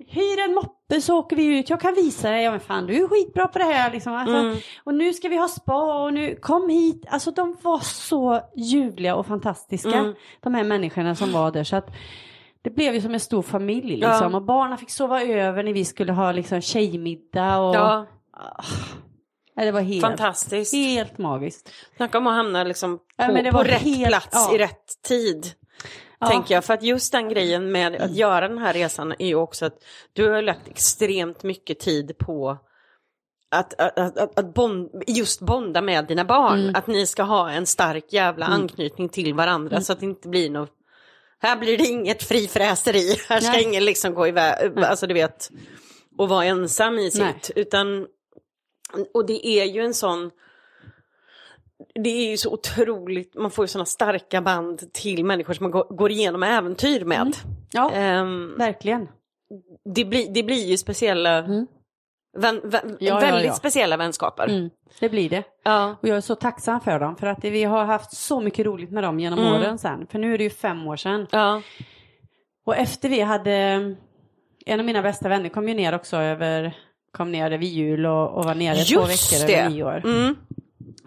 [0.08, 3.04] Hyr en moppe så åker vi ut, jag kan visa dig, ja men fan du
[3.04, 4.14] är skitbra på det här liksom.
[4.14, 4.58] Alltså, Mm.
[4.84, 7.06] Och nu ska vi ha spa och nu, kom hit.
[7.10, 10.14] Alltså de var så ljuvliga och fantastiska, Mm.
[10.42, 11.64] de här människorna som var där.
[11.64, 11.90] Så att
[12.62, 14.32] det blev ju som en stor familj liksom.
[14.32, 14.38] Ja.
[14.38, 18.06] Och barnen fick sova över när vi skulle ha liksom tjejmiddag och Ja.
[19.56, 20.74] Nej, det var helt, Fantastiskt.
[20.74, 21.70] helt magiskt.
[21.98, 24.56] Snacka om att hamna liksom på, Ja, men det på var rätt helt- plats ja.
[24.56, 25.46] i rätt tid.
[26.24, 26.30] Ja.
[26.30, 26.66] Tänker jag.
[26.66, 29.84] För att just den grejen med att göra den här resan är ju också att
[30.14, 32.58] du har lagt extremt mycket tid på
[33.52, 36.60] att, att, att, att, bond, just bonda med dina barn.
[36.60, 36.76] Mm.
[36.76, 40.50] Att ni ska ha en stark jävla anknytning till varandra så att det inte blir
[40.50, 40.72] något
[41.44, 43.64] här blir det inget frifräseri, här ska Nej.
[43.64, 45.50] ingen liksom gå iväg, alltså du vet,
[46.18, 47.22] och vara ensam i sitt.
[47.22, 47.40] Nej.
[47.56, 48.08] Utan,
[49.14, 50.32] och det är ju en sån,
[51.96, 55.72] det är ju så otroligt, man får ju såna starka band till människor som man
[55.72, 57.36] går, går igenom äventyr med.
[57.72, 59.08] Ja, Ehm, verkligen.
[59.96, 61.68] det, blir, det blir ju speciella, Mm.
[62.38, 63.54] vän, vän, Ja, ja, väldigt ja.
[63.54, 64.48] speciella vänskaper.
[64.48, 64.70] Mm,
[65.00, 65.44] det blir det.
[65.64, 65.96] Ja.
[66.02, 67.16] Och jag är så tacksam för dem.
[67.16, 69.54] För att vi har haft så mycket roligt med dem genom Mm.
[69.54, 70.08] åren sen.
[70.08, 71.28] För nu är det ju fem år sedan.
[71.32, 71.62] Ja.
[72.66, 73.52] Och efter vi hade,
[74.66, 76.78] en av mina bästa vänner kom ju ner också över,
[77.12, 79.56] kom ner vid jul och, och var nere två Just veckor det.
[79.60, 80.02] över nyår.
[80.06, 80.36] Mm.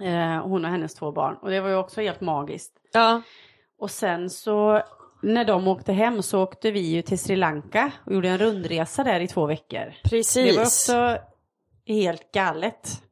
[0.01, 1.37] Eh, hon och hennes två barn.
[1.43, 2.73] Och det var ju också helt magiskt.
[2.93, 3.23] Ja.
[3.79, 4.83] Och sen så
[5.23, 9.05] när de åkte hem så åkte vi ju till Sri Lanka och gjorde en rundresa
[9.05, 9.95] där i två veckor.
[10.05, 10.35] Precis.
[10.55, 11.19] Det var också
[11.87, 13.03] helt galet.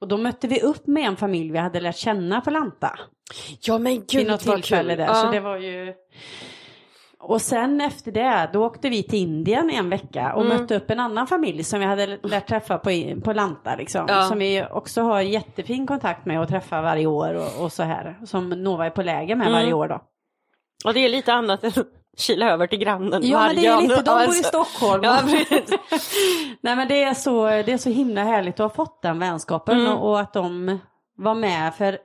[0.00, 2.98] Och då mötte vi upp med en familj vi hade lärt känna på Lanta.
[3.60, 4.98] Ja men Vid gud något vad tillfälle kul.
[4.98, 5.06] där.
[5.06, 5.14] Ja.
[5.14, 5.94] Så det var ju...
[7.22, 10.56] Och sen efter det, då åkte vi till Indien en vecka och Mm.
[10.58, 12.90] mötte upp en annan familj som vi hade lärt träffa på,
[13.24, 14.06] på Lanta liksom.
[14.08, 14.22] Ja.
[14.22, 18.18] Som vi också har jättefin kontakt med och träffar varje år och, och så här.
[18.26, 19.60] Som Nova är på läger med Mm.
[19.60, 20.00] varje år då.
[20.84, 21.72] Och det är lite annat än
[22.16, 24.42] kila över till grannen Ja men det är lite, de bor i alltså.
[24.42, 25.04] Stockholm.
[25.04, 25.18] Ja.
[26.60, 29.80] Nej men det är, så, det är så himla härligt att ha fått den vänskapen
[29.80, 29.92] Mm.
[29.92, 30.78] och, och att de
[31.16, 31.74] var med.
[31.74, 31.98] För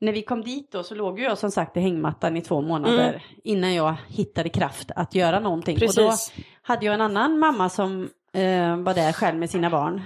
[0.00, 3.08] när vi kom dit då så låg jag som sagt i hängmattan i två månader
[3.08, 3.20] Mm.
[3.44, 5.74] innan jag hittade kraft att göra någonting.
[5.76, 6.32] Och Precis.
[6.36, 10.02] då hade jag en annan mamma som eh, var där själv med sina barn.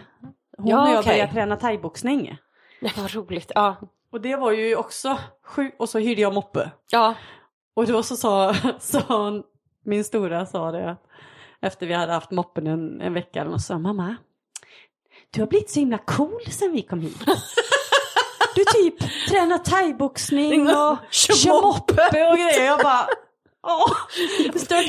[0.59, 1.12] Hon Ja, och jag okej.
[1.12, 2.36] började träna thaiboxning.
[2.80, 3.53] Nej, vad roligt.
[3.55, 3.76] Ja.
[4.12, 5.80] Och det var ju också sjukt.
[5.80, 6.70] Och så hyrde jag moppe.
[6.91, 7.14] Ja.
[7.74, 9.43] Och då så sa, sa
[9.84, 10.97] min stora sa det
[11.61, 14.16] efter vi hade haft moppen en, en vecka så sa mamma,
[15.30, 17.18] du har blivit så himla cool sen vi kom hit.
[18.55, 18.94] Du typ
[19.28, 22.26] tränar thaiboxning och Kör moppe.
[22.30, 22.64] och grejer.
[22.64, 23.07] Jag bara,
[23.66, 23.92] åh,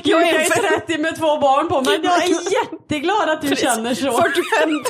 [0.04, 2.28] Jag är är för- 30 med två barn på men jag är
[2.72, 4.12] jätteglad att du känner så.
[4.12, 4.84] 45,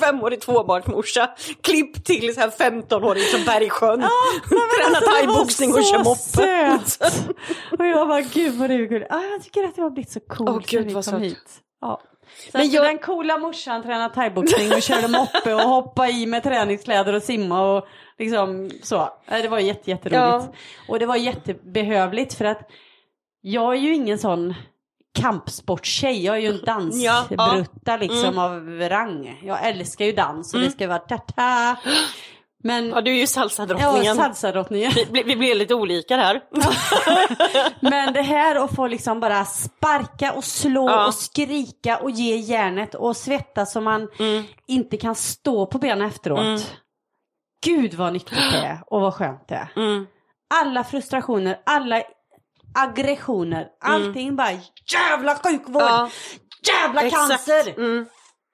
[0.00, 4.00] 45-årig tvåbarnsmorsa, klipp till så här 15-årig från Bergsjön.
[4.00, 6.18] Tränar Alltså, det thaiboxning och så kör moppe.
[6.98, 7.22] söt.
[7.78, 9.06] Och jag bara, gud vad du är gullig.
[9.10, 11.20] Ah, jag tycker att jag har blivit så cool Åh, sen gud, vi kom söt.
[11.22, 11.38] hit.
[11.80, 12.00] Ja.
[12.52, 16.42] Så Men jag- den coola morsan tränar thaiboxning och körde moppe och hoppa i med
[16.42, 17.86] träningskläder och simma och
[18.18, 19.08] liksom så.
[19.30, 20.48] Nej, Det var jätte, jätteroligt.
[20.48, 20.52] Ja.
[20.88, 22.70] Och det var jättebehövligt för att
[23.40, 24.54] jag är ju ingen sån
[25.18, 27.36] kampsporttjej, jag är ju en Ja, ja.
[27.36, 29.40] dansbrutta liksom av rang.
[29.44, 31.76] Jag älskar ju dans och det ska vara ta-ta.
[32.66, 34.16] Men Ja, du är ju ja, salsadrottningen.
[34.16, 34.92] salsadrottningen.
[35.10, 36.40] vi, vi blir lite olika där.
[37.90, 41.06] Men det här att få liksom bara sparka och slå Ja.
[41.06, 44.44] och skrika och ge järnet och svettas så man Mm.
[44.66, 46.74] inte kan stå på benen efteråt.
[47.64, 49.72] Gud vad nyttigt det är och vad skönt det är.
[49.76, 50.06] Mm.
[50.54, 52.02] Alla frustrationer, alla
[52.74, 54.50] aggressioner, allting bara
[54.92, 55.94] jävla sjukvård, Mm.
[55.94, 56.10] Ja.
[56.72, 57.28] jävla Exakt.
[57.28, 57.78] cancer.
[57.78, 58.06] Mm.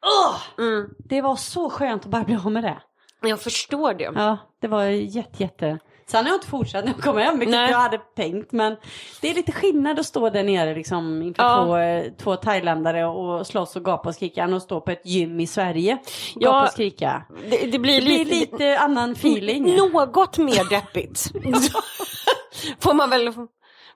[0.07, 0.65] Åh!
[0.67, 0.89] Mm.
[1.09, 2.83] Det var så skönt att bara bli av med det.
[3.23, 4.05] Jag förstår det.
[4.15, 5.79] Ja, det var jätte, jätte.
[6.11, 7.71] Sen har jag inte fortsatt när jag kom hem, vilket Nej.
[7.71, 8.53] jag hade tänkt.
[8.53, 8.77] Men
[9.21, 11.65] det är lite skillnad att stå där nere liksom, inför Ja.
[11.65, 14.43] två, eh, två thailändare och slåss och gapa och skrika.
[14.45, 15.95] Än att stå på ett gym i Sverige
[16.37, 17.23] och Ja, gapa och skrika.
[17.51, 19.77] Det, det blir Det blir lite, lite annan feeling.
[19.77, 21.33] något mer deppigt.
[22.81, 23.33] får man väl...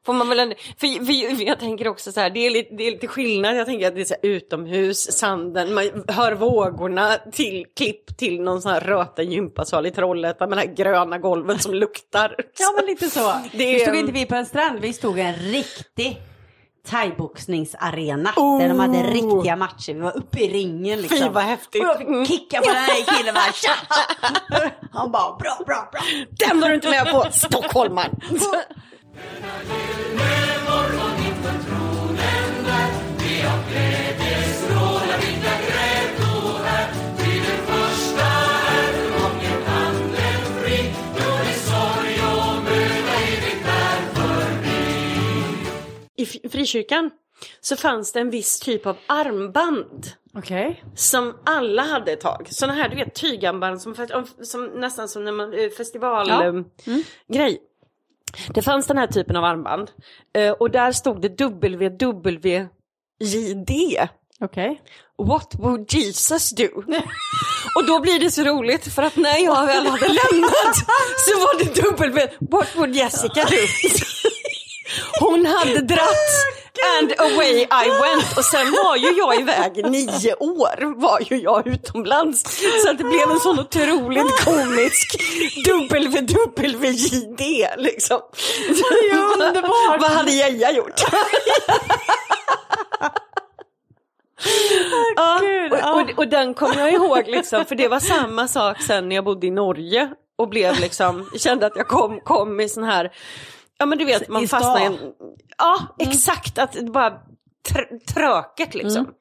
[0.07, 2.75] Får man väl ändå, för, för, för jag tänker också så här, det är, lite,
[2.75, 6.33] det är lite skillnad, jag tänker att det är så här utomhus, sanden, man hör
[6.33, 11.19] vågorna till klipp till någon sån här röten gympasal i Trollhättan med det här gröna
[11.19, 12.37] golvet som luktar.
[12.59, 13.35] Ja men lite så.
[13.53, 16.21] Det är- stod inte vi på en strand, vi stod i en riktig
[16.91, 18.59] thaiboxningsarena Oh.
[18.61, 19.95] där de hade riktiga matcher.
[19.95, 21.19] Vi var uppe i ringen liksom.
[21.19, 21.83] Fy, vad häftigt.
[21.83, 23.71] Och jag fick kicka på den här killen bara tja!
[24.93, 26.01] Han bara bra, bra, bra.
[26.31, 28.21] Den var du inte med på, stockholmaren!
[46.17, 47.11] I frikyrkan
[47.61, 50.85] så fanns det en viss typ av armband Okej.
[50.97, 52.49] som alla hade ett tag.
[52.51, 53.95] Sådana här du vet tygarmband som,
[54.43, 56.45] som nästan som när man, eh, festival Ja.
[56.45, 56.53] eh,
[57.29, 57.61] grej.
[58.55, 59.91] Det fanns den här typen av armband
[60.39, 62.71] eh, och där stod det WWJD.
[64.41, 64.81] Okej.
[65.23, 66.69] What would Jesus do?
[67.77, 70.77] och då blir det så roligt för att när jag väl hade lämnat
[71.27, 73.57] så var det W, what would Jessica do?
[75.21, 76.64] Hon hade dratt
[76.99, 81.67] and away I went och sen var ju jag iväg nio år var ju jag
[81.67, 82.43] utomlands.
[82.83, 85.23] Så att det blev en sån otroligt komisk
[86.01, 87.41] WWJD
[87.77, 88.21] liksom.
[88.69, 90.01] Det är underbart.
[90.01, 91.01] Vad hade Geja gjort?
[95.17, 95.95] Och, ja.
[95.95, 99.25] och, och den kommer jag ihåg liksom, för det var samma sak sen när jag
[99.25, 103.13] bodde i Norge och blev liksom, kände att jag kom, kom i sån här,
[103.85, 104.99] ja men du vet man fastnar i en,
[105.59, 107.11] ja exakt, att det bara
[107.71, 109.15] tr- tröket liksom.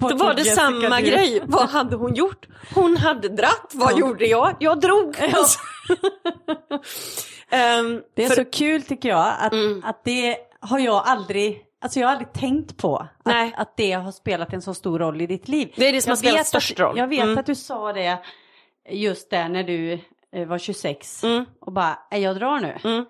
[0.00, 2.46] Då var det samma du- grej, vad hade hon gjort?
[2.74, 4.56] Hon hade dratt, vad gjorde jag?
[4.60, 5.16] Jag drog.
[7.50, 9.82] Ehm, Det är för- så kul tycker jag att, Mm.
[9.84, 14.12] att det har jag aldrig, alltså jag har aldrig tänkt på att, att det har
[14.12, 15.72] spelat en så stor roll i ditt liv.
[15.76, 16.98] Det är det som Jag har spelat störst roll.
[16.98, 17.38] Jag vet Mm.
[17.38, 18.18] att du sa det
[18.90, 19.98] just där när du
[20.32, 21.44] eh, var 26 Mm.
[21.60, 23.04] och bara, är jag drar nu.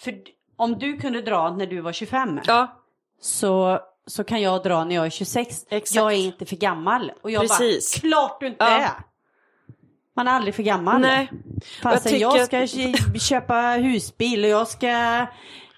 [0.00, 0.14] För
[0.56, 2.80] om du kunde dra när du var 25 Ja,
[3.20, 5.66] så, så kan jag dra när jag är 26.
[5.70, 5.94] Exakt.
[5.96, 7.12] Jag är inte för gammal.
[7.22, 8.02] Och jag Precis.
[8.02, 8.70] bara, klart du inte Ja.
[8.70, 8.90] är.
[10.16, 11.00] Man är aldrig för gammal.
[11.00, 11.30] nej.
[11.82, 14.88] Fastän Jag jag, ska kö- köpa husbil och jag ska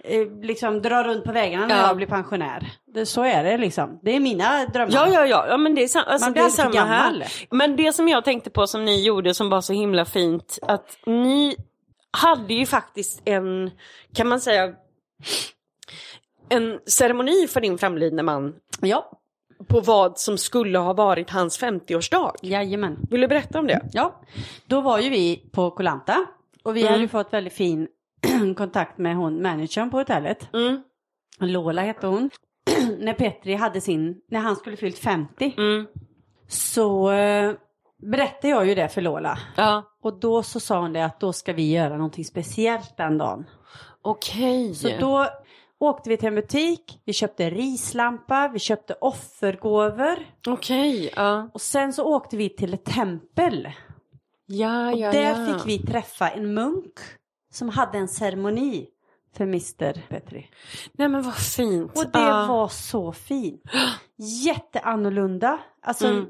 [0.05, 1.87] eh, liksom dra runt på vägarna när Ja.
[1.87, 2.73] jag blir pensionär.
[2.95, 3.99] Det, så är det liksom.
[4.03, 4.93] Det är mina drömmar.
[4.95, 7.27] Ja, ja, ja, ja men det är, sam- alltså, Man det är samma här.
[7.51, 10.99] Men det som jag tänkte på som ni gjorde som var så himla fint, att
[11.07, 11.57] ni
[12.11, 13.71] hade ju faktiskt en,
[14.15, 14.75] kan man säga,
[16.49, 19.11] en ceremoni för din framlidne man ja.
[19.67, 22.33] på vad som skulle ha varit hans 50-årsdag.
[22.43, 22.99] Jajamän.
[23.11, 23.81] Vill du berätta om det?
[23.93, 24.21] Ja,
[24.67, 26.27] då var ju vi på Kolanta
[26.63, 26.93] och vi Mm.
[26.93, 27.89] hade ju fått väldigt fin
[28.57, 30.49] kontakt med hon managern på hotellet.
[30.55, 30.83] Mm.
[31.41, 32.31] Lola hette hon.
[32.99, 35.87] när Petri hade sin, när han skulle fyllt 50 Mm.
[36.49, 37.53] så eh,
[38.03, 39.39] berättade jag ju det för Lola.
[39.57, 39.83] Ja.
[40.03, 43.45] Och då så sa hon det att då ska vi göra någonting speciellt den dagen.
[44.03, 44.75] Okej.
[44.75, 45.27] Så då
[45.79, 50.17] åkte vi till en butik, vi köpte rislampa, vi köpte offergåvor
[50.47, 51.49] Okej, ja.
[51.55, 53.69] och sen så åkte vi till ett tempel.
[54.47, 55.47] Ja, Och ja, där ja.
[55.59, 56.93] fick vi träffa en munk
[57.53, 58.87] som hade en ceremoni
[59.37, 60.51] för Mr Petri.
[60.93, 61.97] Nej men vad fint.
[61.97, 62.47] Och det Ja.
[62.47, 63.63] var så fint.
[64.47, 65.59] Jätteannorlunda.
[65.83, 66.27] Alltså, Mm.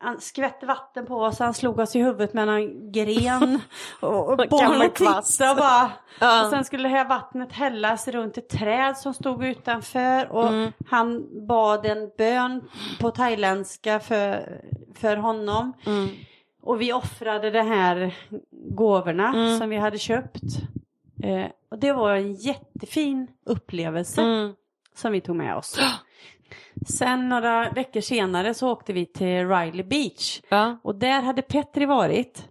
[0.00, 3.60] Han skvätte vatten på oss, han slog oss i huvudet med en gren.
[4.00, 5.90] och och En barnen tittade och bara.
[6.20, 6.44] Ja.
[6.44, 10.32] Och sen skulle det här vattnet hällas runt ett träd som stod utanför.
[10.32, 10.72] Och Mm.
[10.88, 12.68] han bad en bön
[13.00, 14.60] på thailändska för,
[14.94, 15.72] för honom.
[15.86, 16.08] Mm.
[16.62, 18.14] Och vi offrade de här
[18.74, 19.58] gåvorna Mm.
[19.58, 20.42] som vi hade köpt.
[21.22, 24.54] Eh, och det var en jättefin upplevelse Mm.
[24.94, 25.80] som vi tog med oss.
[26.88, 30.40] Sen några veckor senare så åkte vi till Riley Beach.
[30.48, 30.78] Ja.
[30.82, 32.44] Och där hade Petri varit.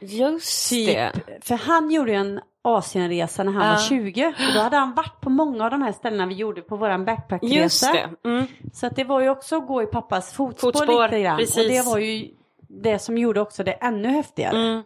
[0.00, 1.12] Just Typ, det.
[1.40, 3.72] för han gjorde ju en Asienresa när han Ja.
[3.72, 4.26] var 20.
[4.26, 7.00] Och då hade han varit på många av de här ställena vi gjorde på våran
[7.00, 7.92] Just backpackresa.
[7.92, 8.28] det.
[8.28, 8.46] Mm.
[8.72, 11.36] Så att det var ju också att gå i pappas fotspår, Fotspår, lite grann.
[11.38, 11.56] precis.
[11.58, 12.28] Och det var ju
[12.68, 14.56] det som gjorde också det ännu häftigare.
[14.58, 14.82] Mm.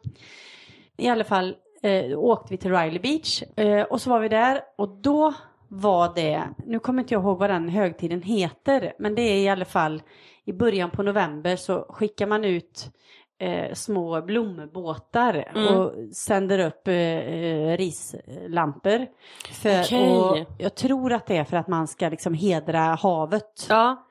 [0.96, 4.60] I alla fall eh, åkte vi till Riley Beach eh, och så var vi där
[4.78, 5.34] och då
[5.68, 9.48] var det, nu kommer inte jag ihåg vad den högtiden heter, men det är i
[9.48, 10.02] alla fall
[10.44, 12.90] i början på november så skickar man ut
[13.38, 15.74] eh, små blombåtar Mm.
[15.76, 19.06] och sänder upp eh, eh, rislampor.
[19.52, 20.16] För, Okej.
[20.16, 23.66] och jag tror att det är för att man ska liksom hedra havet.
[23.68, 24.06] Ja.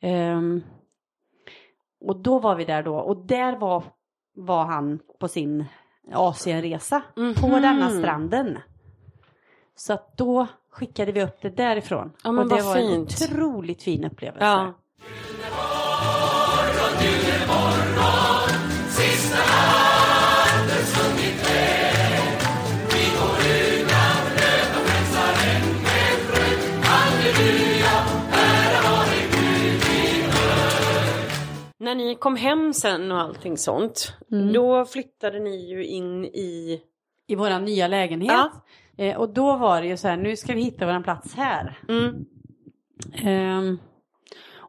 [0.00, 0.62] Ehm,
[2.00, 3.84] och då var vi där då och där var,
[4.36, 5.64] var han på sin
[6.12, 7.62] Asienresa på Mhm.
[7.62, 8.58] denna stranden.
[9.74, 10.46] Så att då
[10.78, 12.12] skickade vi upp det därifrån.
[12.24, 13.20] Ja, och det var fint.
[13.20, 14.44] en otroligt fin upplevelse.
[14.46, 14.74] Ja.
[31.80, 34.52] När ni kom hem sen och allting sånt, Mm.
[34.52, 36.80] då flyttade ni ju in i...
[37.26, 38.32] I vår nya lägenhet.
[38.32, 38.50] Ja.
[38.98, 41.78] Eh, och då var det ju så här, nu ska vi hitta vår plats här.
[41.88, 42.24] Mm.
[43.14, 43.78] Ehm,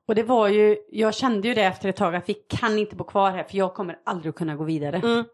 [0.07, 2.95] och det var ju, jag kände ju det efter ett tag att vi kan inte
[2.95, 4.97] bo kvar här för jag kommer aldrig att kunna gå vidare.
[4.97, 5.25] Mm.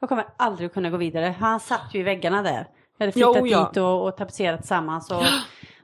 [0.00, 1.34] Jag kommer aldrig att kunna gå vidare.
[1.38, 2.66] Han satt ju i väggarna där.
[2.98, 3.66] Jag hade flyttat Jo, ja.
[3.68, 5.10] dit och, och tapetserat tillsammans.
[5.10, 5.22] Och,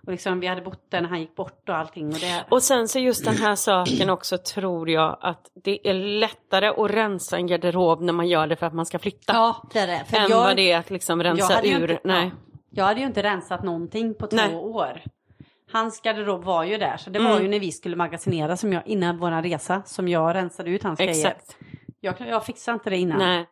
[0.06, 2.06] och liksom, vi hade bott där när han gick bort och allting.
[2.06, 5.94] Och det, Och sen så just den här saken också tror jag att det är
[5.94, 9.32] lättare att rensa en garderob när man gör det för att man ska flytta.
[9.32, 10.04] ja, det är det.
[10.06, 11.90] För än jag, vad det är att liksom rensa ur.
[11.90, 12.24] Inte, Nej.
[12.24, 12.47] Ja,
[12.78, 14.54] jag hade ju inte rensat någonting på två Nej.
[14.56, 15.00] år.
[15.72, 16.96] Hans garderob var ju där.
[16.96, 17.42] Så det var Mm.
[17.42, 20.98] ju när vi skulle magasinera som jag, innan vår resa som jag rensade ut hans
[20.98, 21.36] grejer.
[22.00, 23.18] Jag, jag fixade inte det innan.
[23.18, 23.46] Nej.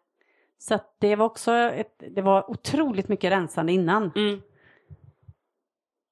[0.58, 4.12] Så det var också ett, det var otroligt mycket rensande innan.
[4.16, 4.40] Mm.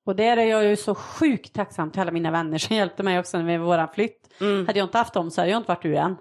[0.06, 3.18] Och där är jag ju så sjukt tacksam till alla mina vänner som hjälpte mig
[3.18, 4.40] också med våran flytt.
[4.40, 4.66] Mm.
[4.66, 6.16] Hade jag inte haft dem så hade jag inte varit ur den.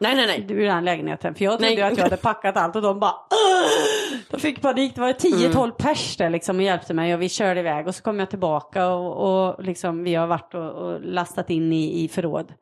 [0.00, 0.46] Nej, nej, nej.
[0.58, 1.34] Ur den lägenheten.
[1.34, 1.82] För jag trodde Nej.
[1.82, 3.97] att jag hade packat allt och de bara "Åh!"
[4.30, 4.94] De fick panik.
[4.94, 5.76] Det var 10-12 Mm.
[5.78, 8.88] pers där liksom och hjälpte mig och vi körde iväg och så kom jag tillbaka
[8.88, 12.52] och, och liksom vi har varit och, och lastat in i, i förråd.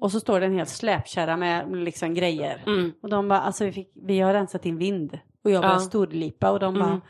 [0.00, 2.62] Och så står det en hel släpkärra med liksom grejer.
[2.66, 2.92] Mm.
[3.02, 5.18] Och de bara, alltså vi, fick, vi har rensat in vind.
[5.44, 5.86] Och jag började Ja.
[5.86, 7.00] storlipa och de bara, Mm.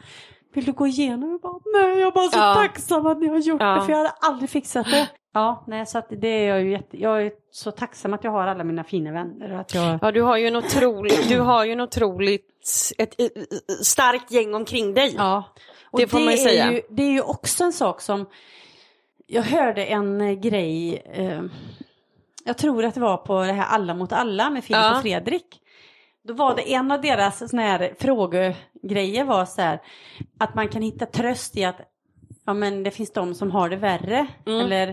[0.55, 1.30] vill du gå igenom?
[1.30, 2.55] Jag bara, nej jag är bara så Ja.
[2.55, 3.74] tacksam att ni har gjort Ja.
[3.74, 5.09] det för jag hade aldrig fixat det.
[5.35, 8.47] Ja, nej så det är jag ju jätte, jag är så tacksam att jag har
[8.47, 11.72] alla mina fina vänner att jag, Ja, du har ju en otroligt, du har ju
[11.72, 12.49] en otroligt
[12.99, 15.14] ett, ett, ett starkt gäng omkring dig.
[15.18, 15.45] ja.
[15.91, 16.72] Och Det får man ju är säga.
[16.72, 18.26] Ju, det är ju också en sak som,
[19.26, 21.43] jag hörde en eh, grej, eh,
[22.45, 24.97] jag tror att det var på det här Alla mot alla med Filip Ja.
[24.97, 25.59] och Fredrik.
[26.24, 29.80] Då var det en av deras såna här frågegrejer var så här
[30.39, 31.80] att man kan hitta tröst i att
[32.47, 34.26] ja men det finns de som har det värre.
[34.47, 34.61] Mm.
[34.61, 34.88] Eller,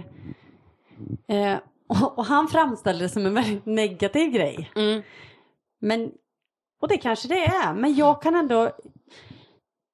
[1.27, 4.71] eh, och, och han framställde det som en väldigt negativ grej.
[4.75, 5.01] Mm.
[5.81, 6.11] Men,
[6.81, 8.71] och det kanske det är, men jag kan ändå,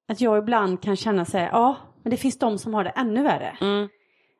[0.07, 2.89] att jag ibland kan känna så här, ja, men det finns de som har det
[2.89, 3.57] ännu värre.
[3.61, 3.89] Mm.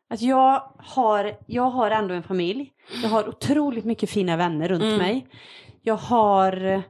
[0.10, 2.72] Att jag har, jag har ändå en familj,
[3.04, 4.98] jag har otroligt mycket fina vänner runt Mm.
[4.98, 5.28] mig.
[5.82, 6.84] Jag har,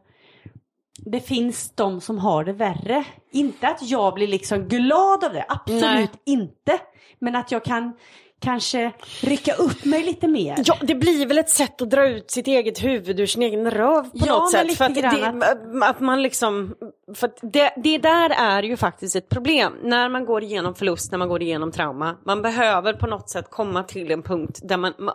[1.06, 3.04] det finns de som har det värre.
[3.32, 6.10] Inte att jag blir liksom glad av det, absolut Nej.
[6.26, 6.80] inte.
[7.20, 7.94] Men att jag kan
[8.42, 8.92] kanske
[9.22, 10.56] rycka upp mig lite mer.
[10.66, 13.72] Ja, det blir väl ett sätt att dra ut sitt eget huvud ur sin egen
[13.72, 14.78] röv på Ja, något sätt.
[14.78, 16.76] För att, det, att man liksom,
[17.16, 19.74] för det, det där är ju faktiskt ett problem.
[19.84, 22.16] När man går igenom förlust, när man går igenom trauma.
[22.26, 25.14] Man behöver på något sätt komma till en punkt där man, ma-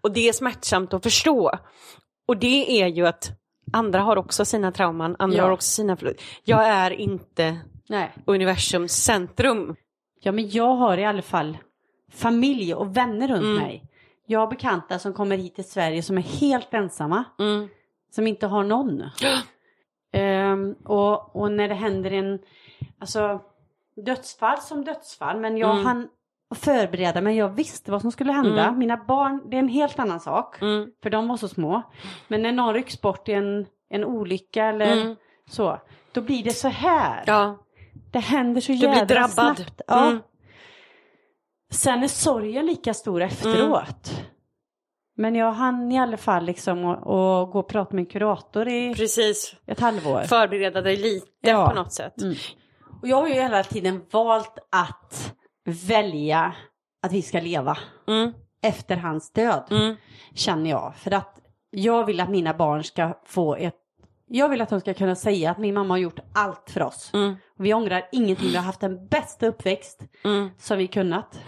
[0.00, 1.50] och det är smärtsamt att förstå.
[2.28, 3.30] Och det är ju att
[3.72, 5.44] andra har också sina trauman, andra Ja.
[5.44, 6.20] har också sina förlust.
[6.44, 7.56] Jag är inte
[7.88, 8.12] Nej.
[8.24, 9.76] universums centrum.
[10.20, 11.58] Ja, men jag har i alla fall
[12.12, 13.54] familj och vänner runt Mm.
[13.54, 13.84] mig.
[14.26, 17.24] Jag har bekanta som kommer hit till Sverige som är helt ensamma.
[17.38, 17.68] Mm.
[18.14, 19.02] Som inte har någon.
[20.12, 22.38] Ehm, och, och när det händer en,
[23.00, 23.40] alltså
[24.06, 25.40] dödsfall som dödsfall.
[25.40, 25.84] Men jag Mm.
[26.58, 28.64] Förbereda mig, jag visste vad som skulle hända.
[28.64, 28.78] Mm.
[28.78, 30.62] Mina barn, det är en helt annan sak.
[30.62, 30.88] Mm.
[31.02, 31.82] För de var så små.
[32.28, 35.16] Men när någon rycks bort i en, en olycka eller Mm.
[35.50, 35.78] så.
[36.12, 37.24] Då blir det så här.
[37.26, 37.58] Ja,
[38.12, 39.56] Det händer så du jävla blir drabbad.
[39.56, 39.80] snabbt.
[39.86, 40.06] Ja.
[40.06, 40.20] Mm.
[41.72, 44.22] Sen är sorgen lika stor efteråt.
[45.16, 48.68] Men jag hann i alla fall liksom att att gå och prata med en kurator
[48.68, 49.54] i Precis.
[49.66, 50.20] ett halvår.
[50.22, 51.68] Förbereda dig lite Ja.
[51.68, 52.22] på något sätt.
[52.22, 52.34] Mm.
[53.02, 55.34] Och jag har ju hela tiden valt att
[55.70, 56.54] välja
[57.02, 58.32] att vi ska leva Mm.
[58.62, 59.64] efter hans död.
[59.70, 59.96] Mm.
[60.34, 60.94] Känner jag.
[60.96, 61.36] För att
[61.70, 63.74] jag vill att mina barn ska få ett...
[64.32, 67.10] Jag vill att de ska kunna säga att min mamma har gjort allt för oss.
[67.14, 67.36] Mm.
[67.58, 68.48] Vi ångrar ingenting.
[68.48, 70.50] Vi har haft den bästa uppväxt Mm.
[70.58, 71.40] som vi kunnat.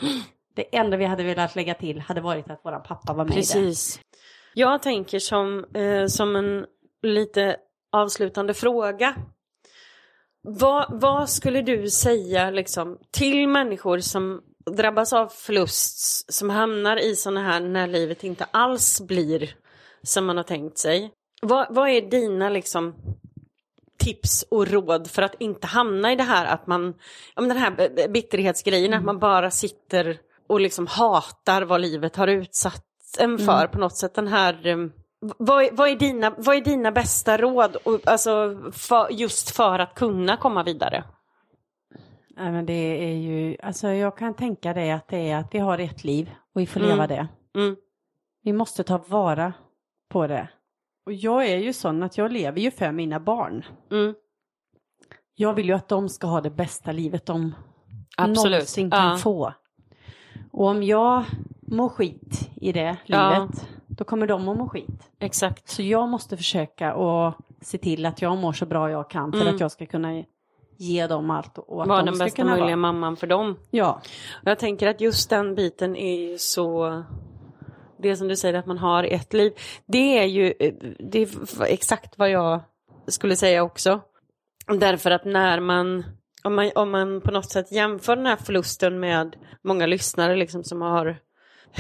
[0.55, 3.35] Det enda vi hade velat lägga till hade varit att våran pappa var med i
[3.35, 3.41] det.
[3.41, 4.01] Precis.
[4.55, 6.67] Jag tänker som, eh, som en
[7.03, 7.57] lite
[7.93, 9.15] avslutande fråga.
[10.43, 14.41] Vad, vad skulle du säga liksom, till människor som
[14.77, 19.55] drabbas av förlust, som hamnar i sådana här när livet inte alls blir
[20.03, 21.11] som man har tänkt sig?
[21.43, 22.95] Vad, vad är dina liksom,
[23.99, 26.95] tips och råd för att inte hamna i det här att man,
[27.37, 32.85] men den här bitterhetsgrejen, att man bara sitter och liksom hatar vad livet har utsatt
[33.19, 34.15] en för på något sätt.
[34.15, 34.77] Den här, eh,
[35.39, 39.79] vad, är- vad, är dina, vad är dina bästa råd och, alltså, för, just för
[39.79, 41.05] att kunna komma vidare?
[42.37, 42.73] Nej, men det
[43.13, 46.31] är ju, alltså jag kan tänka det att det är att vi har ett liv
[46.55, 46.91] och vi får Mm.
[46.91, 47.29] leva det.
[47.57, 47.77] Mm,
[48.43, 49.53] Vi måste ta vara
[50.11, 50.49] på det.
[51.07, 53.65] Och jag är ju sån att jag lever ju för mina barn.
[53.91, 54.15] mm,
[55.35, 57.55] Jag vill ju att de ska ha det bästa livet de
[58.17, 58.53] absolut.
[58.53, 59.17] någonsin kan Ja.
[59.17, 59.55] få.
[60.53, 61.25] Och om jag
[61.63, 63.49] mår skit i det Ja.
[63.97, 65.11] Då kommer de att må skit.
[65.19, 65.69] Exakt.
[65.69, 69.41] Så jag måste försöka och se till att jag mår så bra jag kan för
[69.41, 69.55] Mm.
[69.55, 70.25] att jag ska kunna
[70.77, 72.77] ge dem allt och att Var de den ska bästa möjliga vara.
[72.77, 73.57] mamman för dem.
[73.71, 74.01] Ja,
[74.43, 77.03] Och Jag tänker att just den biten är ju så...
[77.99, 79.53] Det som du säger att man har ett liv.
[79.87, 80.55] Det är ju
[80.99, 81.29] det är
[81.65, 82.61] exakt vad jag
[83.07, 84.01] skulle säga också.
[84.81, 86.05] Därför att när man
[86.45, 86.71] om, man...
[86.75, 91.17] om man på något sätt jämför den här förlusten med många lyssnare liksom som har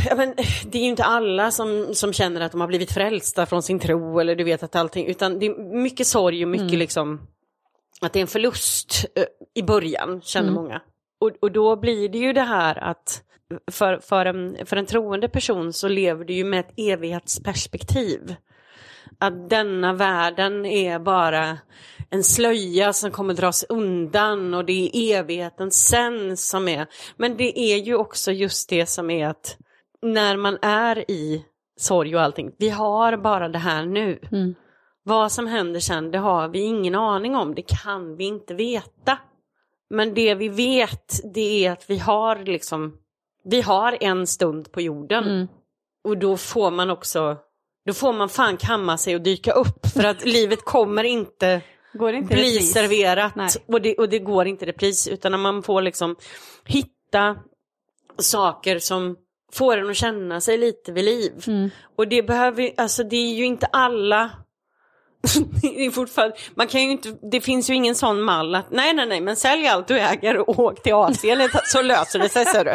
[0.09, 0.35] Ja, men,
[0.65, 3.79] det är ju inte alla som, som känner att de har blivit frälsta från sin
[3.79, 7.21] tro eller du vet att allting, utan det är mycket sorg och mycket liksom
[8.01, 9.25] att det är en förlust eh,
[9.55, 10.63] i början, känner Mm.
[10.63, 10.81] många.
[11.21, 13.23] Och, och då blir det ju det här att
[13.71, 18.35] för, för, en, för en troende person så lever du ju med ett evighetsperspektiv.
[19.19, 21.59] Att denna världen är bara
[22.11, 26.87] en slöja som kommer dras undan och det är evigheten sen som är.
[27.17, 29.57] Men det är ju också just det som är att
[30.03, 31.45] när man är i
[31.77, 34.19] sorg och allting, vi har bara det här nu.
[34.33, 34.55] Mm.
[35.03, 39.19] Vad som händer sen, det har vi ingen aning om, det kan vi inte veta.
[39.91, 42.97] Men det vi vet, det är att vi har liksom,
[43.45, 45.25] vi har en stund på jorden.
[45.25, 45.49] Mm.
[46.05, 47.37] Och då får man också,
[47.87, 51.61] då får man fan kamma sig och dyka upp för att livet kommer inte
[51.93, 52.73] Går inte bli repris?
[52.73, 53.49] serverat Nej.
[53.67, 56.17] och det, och det går inte repris utan man får liksom
[56.65, 57.37] hitta
[58.19, 59.17] saker som
[59.55, 61.33] får en att känna sig lite vid liv.
[61.47, 61.71] Mm.
[61.99, 64.31] Och det behöver alltså det är ju inte alla
[65.63, 68.95] det är fortfarande, man kan ju inte, det finns ju ingen sån mall att nej
[68.95, 72.45] nej nej men sälj allt du äger och åk till Asien så löser det sig
[72.47, 72.71] ser du.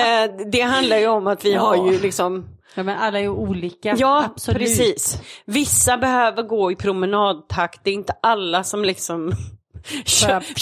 [0.00, 1.60] Eh, det handlar ju om att vi Ja.
[1.60, 3.94] har ju liksom Ja men alla är ju olika.
[3.98, 4.58] Ja, Absolut.
[4.60, 5.18] precis.
[5.44, 9.32] Vissa behöver gå i promenadtakt, det är inte alla som liksom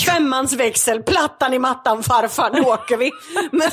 [0.06, 3.11] Femmans växel, plattan i mattan farfar, nu åker vi.
[3.52, 3.70] Men,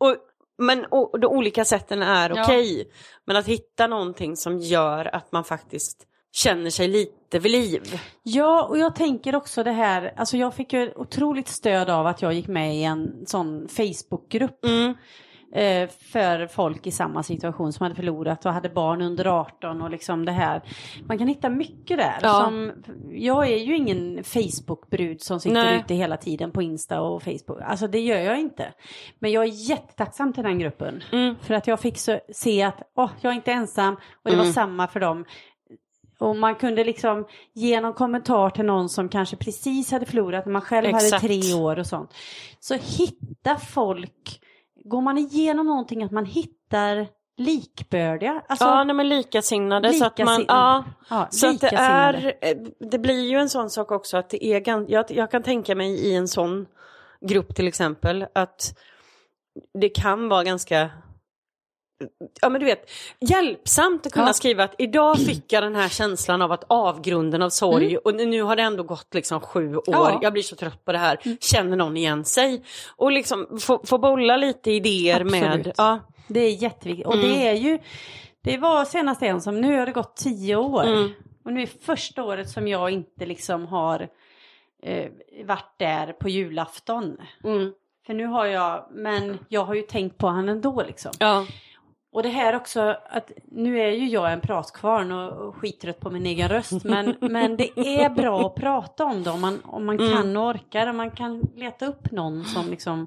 [0.00, 0.16] och,
[0.58, 2.42] men och, de olika sätten är Ja.
[2.44, 2.90] okej.
[3.26, 8.00] Men att hitta någonting som gör att man faktiskt känner sig lite vid liv.
[8.22, 12.22] Ja, och jag tänker också det här, alltså jag fick ju otroligt stöd av att
[12.22, 14.64] jag gick med i en sån Facebookgrupp.
[14.64, 14.94] Mm,
[15.52, 19.90] eh, för folk i samma situation som hade förlorat och hade barn under 18 och
[19.90, 20.62] liksom det här.
[21.06, 22.18] Man kan hitta mycket där.
[22.22, 22.40] Ja.
[22.44, 22.72] Som,
[23.10, 25.78] jag är ju ingen Facebook-brud som sitter Nej.
[25.80, 27.60] ute hela tiden på Insta och Facebook.
[27.62, 28.72] Alltså det gör jag inte.
[29.18, 31.02] Men jag är jättetacksam till den gruppen.
[31.12, 31.36] Mm.
[31.42, 34.42] För att jag fick så, se att åh, jag är inte ensam och det var
[34.42, 34.52] Mm.
[34.52, 35.24] samma för dem.
[36.18, 40.52] Och man kunde liksom ge någon kommentar till någon som kanske precis hade förlorat när
[40.52, 41.12] man själv Exakt.
[41.12, 42.10] hade tre år och sånt.
[42.60, 44.41] Så hitta folk,
[44.84, 48.42] går man igenom någonting att man hittar likbördiga.
[48.48, 49.92] Alltså, ja, nej, men likasinnade.
[49.92, 50.84] så att man, Likasinnade.
[51.08, 52.34] ja, ja, så att det likasinnade.
[52.40, 52.56] är, eh,
[52.90, 55.90] det blir ju en sån sak också att det är, jag, jag kan tänka mig
[55.90, 56.66] i en sån
[57.20, 58.78] grupp till exempel att
[59.80, 60.90] det kan vara ganska
[62.40, 62.90] Ja men du vet,
[63.20, 64.32] hjälpsamt att kunna Ja.
[64.32, 68.00] skriva att idag fick jag den här känslan av att avgrunden av sorg Mm.
[68.04, 70.18] och nu har det ändå gått liksom sju år, Ja.
[70.22, 71.38] jag blir så trött på det här, Mm.
[71.40, 72.62] känner någon igen sig?
[72.96, 75.74] Och liksom få, få bolla lite idéer med, Absolut.
[75.78, 77.06] ja, Det är jätteviktigt.
[77.06, 77.28] Och Mm.
[77.28, 77.78] det är ju,
[78.44, 80.84] det var senast en som, nu har det gått tio år.
[80.84, 81.10] Mm.
[81.44, 84.08] Och nu är första året som jag inte liksom har
[84.82, 85.10] eh,
[85.44, 87.16] varit där på julafton.
[87.44, 87.72] mm,
[88.06, 91.12] För nu har jag, men jag har ju tänkt på han ändå liksom.
[91.18, 91.46] ja,
[92.12, 96.10] Och det här också att nu är ju jag en pratkvarn och, och skittrött på
[96.10, 96.84] min egen röst.
[96.84, 100.12] Men, men det är bra att prata om det om man, om man Mm.
[100.12, 100.86] kan och orkar.
[100.86, 103.06] Om man kan leta upp någon som liksom,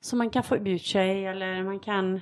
[0.00, 2.20] som man kan få ut sig eller man kan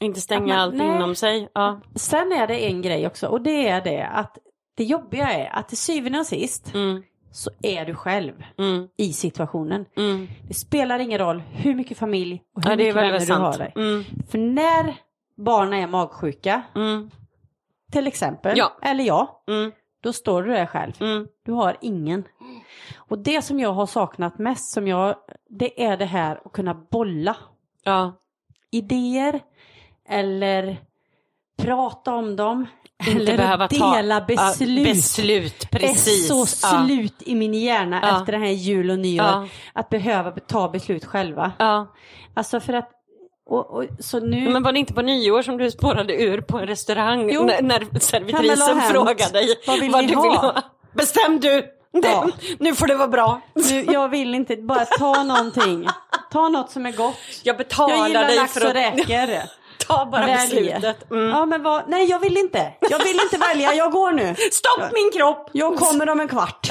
[0.00, 0.86] inte stänga man- allt nej.
[0.96, 1.48] inom sig.
[1.54, 1.80] Ja.
[1.94, 4.38] Sen är det en grej också och det är det att
[4.76, 9.12] det jobbiga är att till syvende och sist Mm, så är du själv mm, i
[9.12, 9.84] situationen.
[9.96, 10.28] mm.
[10.48, 13.72] Det spelar ingen roll hur mycket familj och hur Ja, mycket vänner du har dig.
[13.76, 14.94] Mm, För när
[15.44, 17.10] barnen är magsjuka, mm,
[17.92, 18.72] till exempel, Ja.
[18.82, 19.72] eller jag, mm,
[20.02, 20.92] då står du där själv.
[21.00, 21.26] mm.
[21.44, 22.24] Du har ingen.
[22.96, 25.14] Och det som jag har saknat mest, som jag,
[25.48, 27.36] det är det här att kunna bolla
[27.84, 28.12] Ja,
[28.70, 29.40] idéer
[30.08, 30.76] eller
[31.58, 32.66] prata om dem.
[33.08, 34.78] inte eller behöva ta dela beslut.
[34.86, 36.30] Ja, beslut, precis.
[36.30, 38.18] Är så slut i min hjärna Ja.
[38.20, 39.48] efter det här jul och nyår.
[39.72, 41.52] Att behöva ta beslut själva.
[41.58, 41.86] Ja.
[42.34, 42.90] Alltså för att,
[43.50, 43.84] och, och,
[44.22, 44.48] nu...
[44.50, 47.44] Men var det inte på nyår som du spårade ur på en restaurang Jo.
[47.44, 50.22] när, när servitrisen frågade dig Vad vill vad du ha?
[50.22, 50.62] vill ha?
[50.92, 51.50] Bestäm du!
[51.92, 52.28] Det, Ja.
[52.58, 53.40] Nu får det vara bra.
[53.54, 55.88] nu, jag vill inte, bara ta någonting.
[56.32, 57.14] Ta något som är gott.
[57.42, 59.38] Jag betalar Jag gillar dig lax för och att räkor.
[59.86, 60.40] ta bara Välj.
[60.40, 61.10] beslutet.
[61.10, 61.28] Mm.
[61.28, 62.72] Ja men vad, nej jag vill inte.
[62.90, 64.34] Jag vill inte välja, jag går nu.
[64.52, 65.48] Stopp min kropp!
[65.52, 66.70] Jag kommer om en kvart.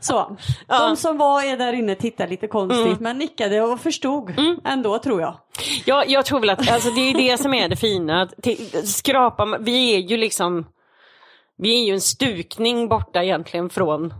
[0.00, 0.36] Så,
[0.68, 0.78] Ja.
[0.88, 4.34] de som var är där inne tittade lite konstigt men nickade och förstod
[4.64, 5.34] ändå tror jag.
[5.84, 8.22] Ja, jag tror väl att alltså, det är det som är det fina.
[8.22, 8.34] Att
[8.88, 10.66] skrapa, vi är ju liksom,
[11.58, 14.14] vi är ju en stukning borta egentligen från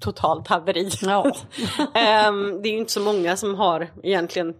[0.00, 0.90] totalt haveri.
[1.02, 1.32] Ja.
[1.94, 4.54] Ehm, det är ju inte så många som har egentligen,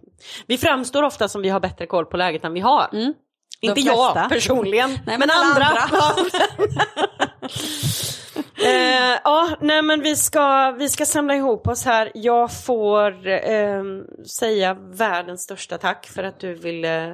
[0.47, 2.87] vi framstår ofta som vi har bättre koll på läget än vi har.
[2.93, 3.13] Mm.
[3.61, 5.65] Inte jag personligen, Nej, men, men andra.
[5.65, 6.01] andra.
[8.37, 12.11] Eh, ja, nej men vi ska, vi ska samla ihop oss här.
[12.13, 14.03] Jag får ehm,
[14.39, 17.07] säga världens största tack för att du ville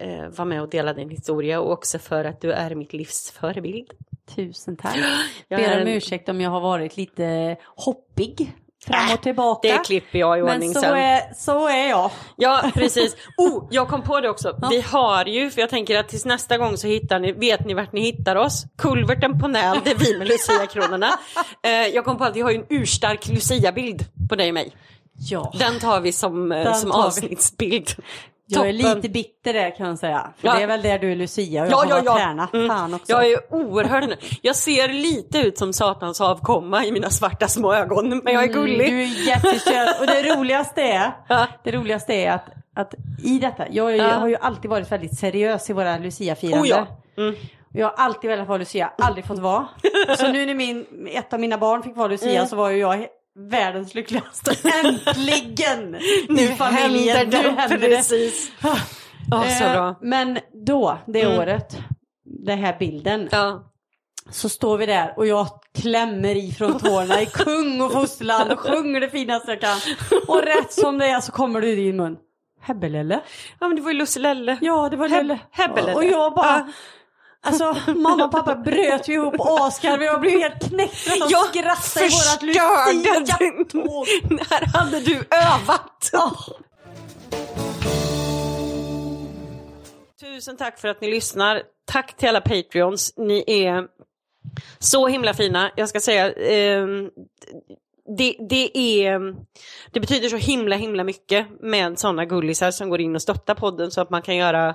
[0.00, 3.30] eh, vara med och dela din historia och också för att du är mitt livs
[3.30, 3.90] förebild.
[4.36, 4.96] Tusen tack.
[5.48, 8.52] Jag Ber är om en- ursäkt om jag har varit lite hoppig
[8.86, 9.68] fram och tillbaka.
[9.68, 10.94] Det klipper jag i ordning men så sen.
[10.94, 12.10] är, så är jag.
[12.36, 13.16] Ja, precis.
[13.36, 14.58] Oh, jag kom på det också.
[14.70, 17.74] Vi har ju, för jag tänker att tills nästa gång så hittar ni, vet ni
[17.74, 18.64] vart ni hittar oss.
[18.78, 21.08] Kulverten på Näl, det är vi med Lucia-kronorna.
[21.64, 24.72] Eh, jag kom på att vi har ju en urstark Lucia-bild på dig och mig.
[25.18, 25.52] Ja.
[25.58, 27.20] Den tar vi som, eh, Den som tar
[27.58, 27.84] vi.
[28.58, 30.30] Jag är lite bitter där kan jag säga.
[30.38, 30.54] För Ja.
[30.54, 32.16] det är väl där du är Lucia och jag Ja, har ja, ja.
[32.18, 32.48] Tärna.
[32.52, 32.68] Mm.
[32.68, 33.12] Fan också.
[33.12, 34.18] Jag är oerhört.
[34.42, 38.48] Jag ser lite ut som satans avkomma i mina svarta små ögon, men jag är
[38.48, 38.88] gullig.
[38.88, 40.00] Mm, du är jättesöt.
[40.00, 41.46] Och det roligaste är, Ja.
[41.64, 42.44] det roligaste är att,
[42.76, 42.94] att
[43.24, 44.08] i detta, jag, är ju- Ja.
[44.14, 46.58] har ju alltid varit väldigt seriös i våra Lucia-firande.
[46.62, 46.86] Oh ja.
[47.18, 47.34] Mm.
[47.74, 49.66] Jag har alltid velat vara Lucia, aldrig fått vara.
[50.18, 52.46] Så nu när min, ett av mina barn fick vara Lucia Mm.
[52.46, 54.56] så var ju jag världens lyckligaste.
[54.84, 55.90] Äntligen!
[56.28, 57.16] Nu familjen.
[57.16, 57.96] händer det, Nu händer det.
[57.96, 58.52] precis.
[58.62, 58.76] Ja,
[59.58, 59.94] så Eh, bra.
[60.02, 61.38] Men då, det Mm.
[61.38, 61.76] året,
[62.46, 63.72] den här bilden, Ja.
[64.30, 65.46] så står vi där och jag
[65.82, 69.78] klämmer i från tårna i kung och fosterland och sjunger det finaste jag kan.
[70.28, 72.16] Och rätt som det är så kommer det ur din mun.
[72.60, 73.20] Hebbelelle?
[73.60, 74.58] ja, men det var ju Lusselelle.
[74.60, 75.38] Ja, det var Lelle.
[75.50, 75.94] Hebbelelle.
[75.94, 76.46] Och jag bara...
[76.66, 76.72] Ja.
[77.44, 81.18] Alltså mamma och pappa bröt ju ihop asgarv och jag blev helt knäckt för att
[81.18, 84.06] de skrattade i vårat Lucia-tåg.
[84.30, 86.10] När hade du övat?
[86.12, 86.36] Ja.
[90.20, 91.62] Tusen tack för att ni lyssnar.
[91.84, 93.14] Tack till alla Patreons.
[93.16, 93.86] Ni är
[94.78, 95.70] så himla fina.
[95.76, 97.10] Jag ska säga, ehm,
[98.18, 99.34] det, det, är,
[99.92, 103.90] det betyder så himla himla mycket med sådana gullisar som går in och stöttar podden
[103.90, 104.74] så att man kan göra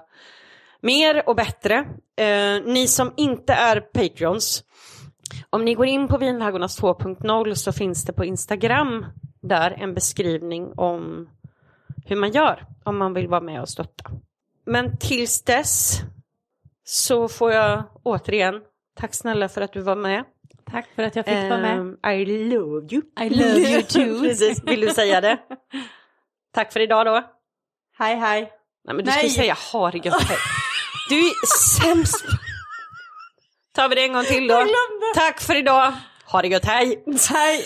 [0.88, 1.76] mer och bättre.
[2.18, 4.64] Eh, ni som inte är Patreons,
[5.50, 9.06] om ni går in på Vinhaggornas 2.0 så finns det på Instagram
[9.42, 11.30] där en beskrivning om
[12.06, 14.12] hur man gör om man vill vara med och stötta.
[14.66, 16.00] Men tills dess
[16.84, 18.62] så får jag återigen,
[18.96, 20.24] tack snälla för att du var med.
[20.72, 21.80] Tack för att jag fick vara med.
[21.80, 23.02] Um, I love you.
[23.22, 24.22] I love you too.
[24.22, 25.38] Precis, vill du säga det?
[26.54, 27.24] Tack för idag då.
[27.98, 28.42] Hej hej.
[28.86, 29.28] Nej men du ska Nej.
[29.28, 30.57] ju säga ha det gött.
[31.10, 31.34] Du är
[31.80, 32.26] sämst.
[33.76, 34.66] Tar vi det en gång till då.
[35.16, 35.94] Tack för idag.
[36.26, 37.04] Ha det gött, hej.
[37.30, 37.66] Hej.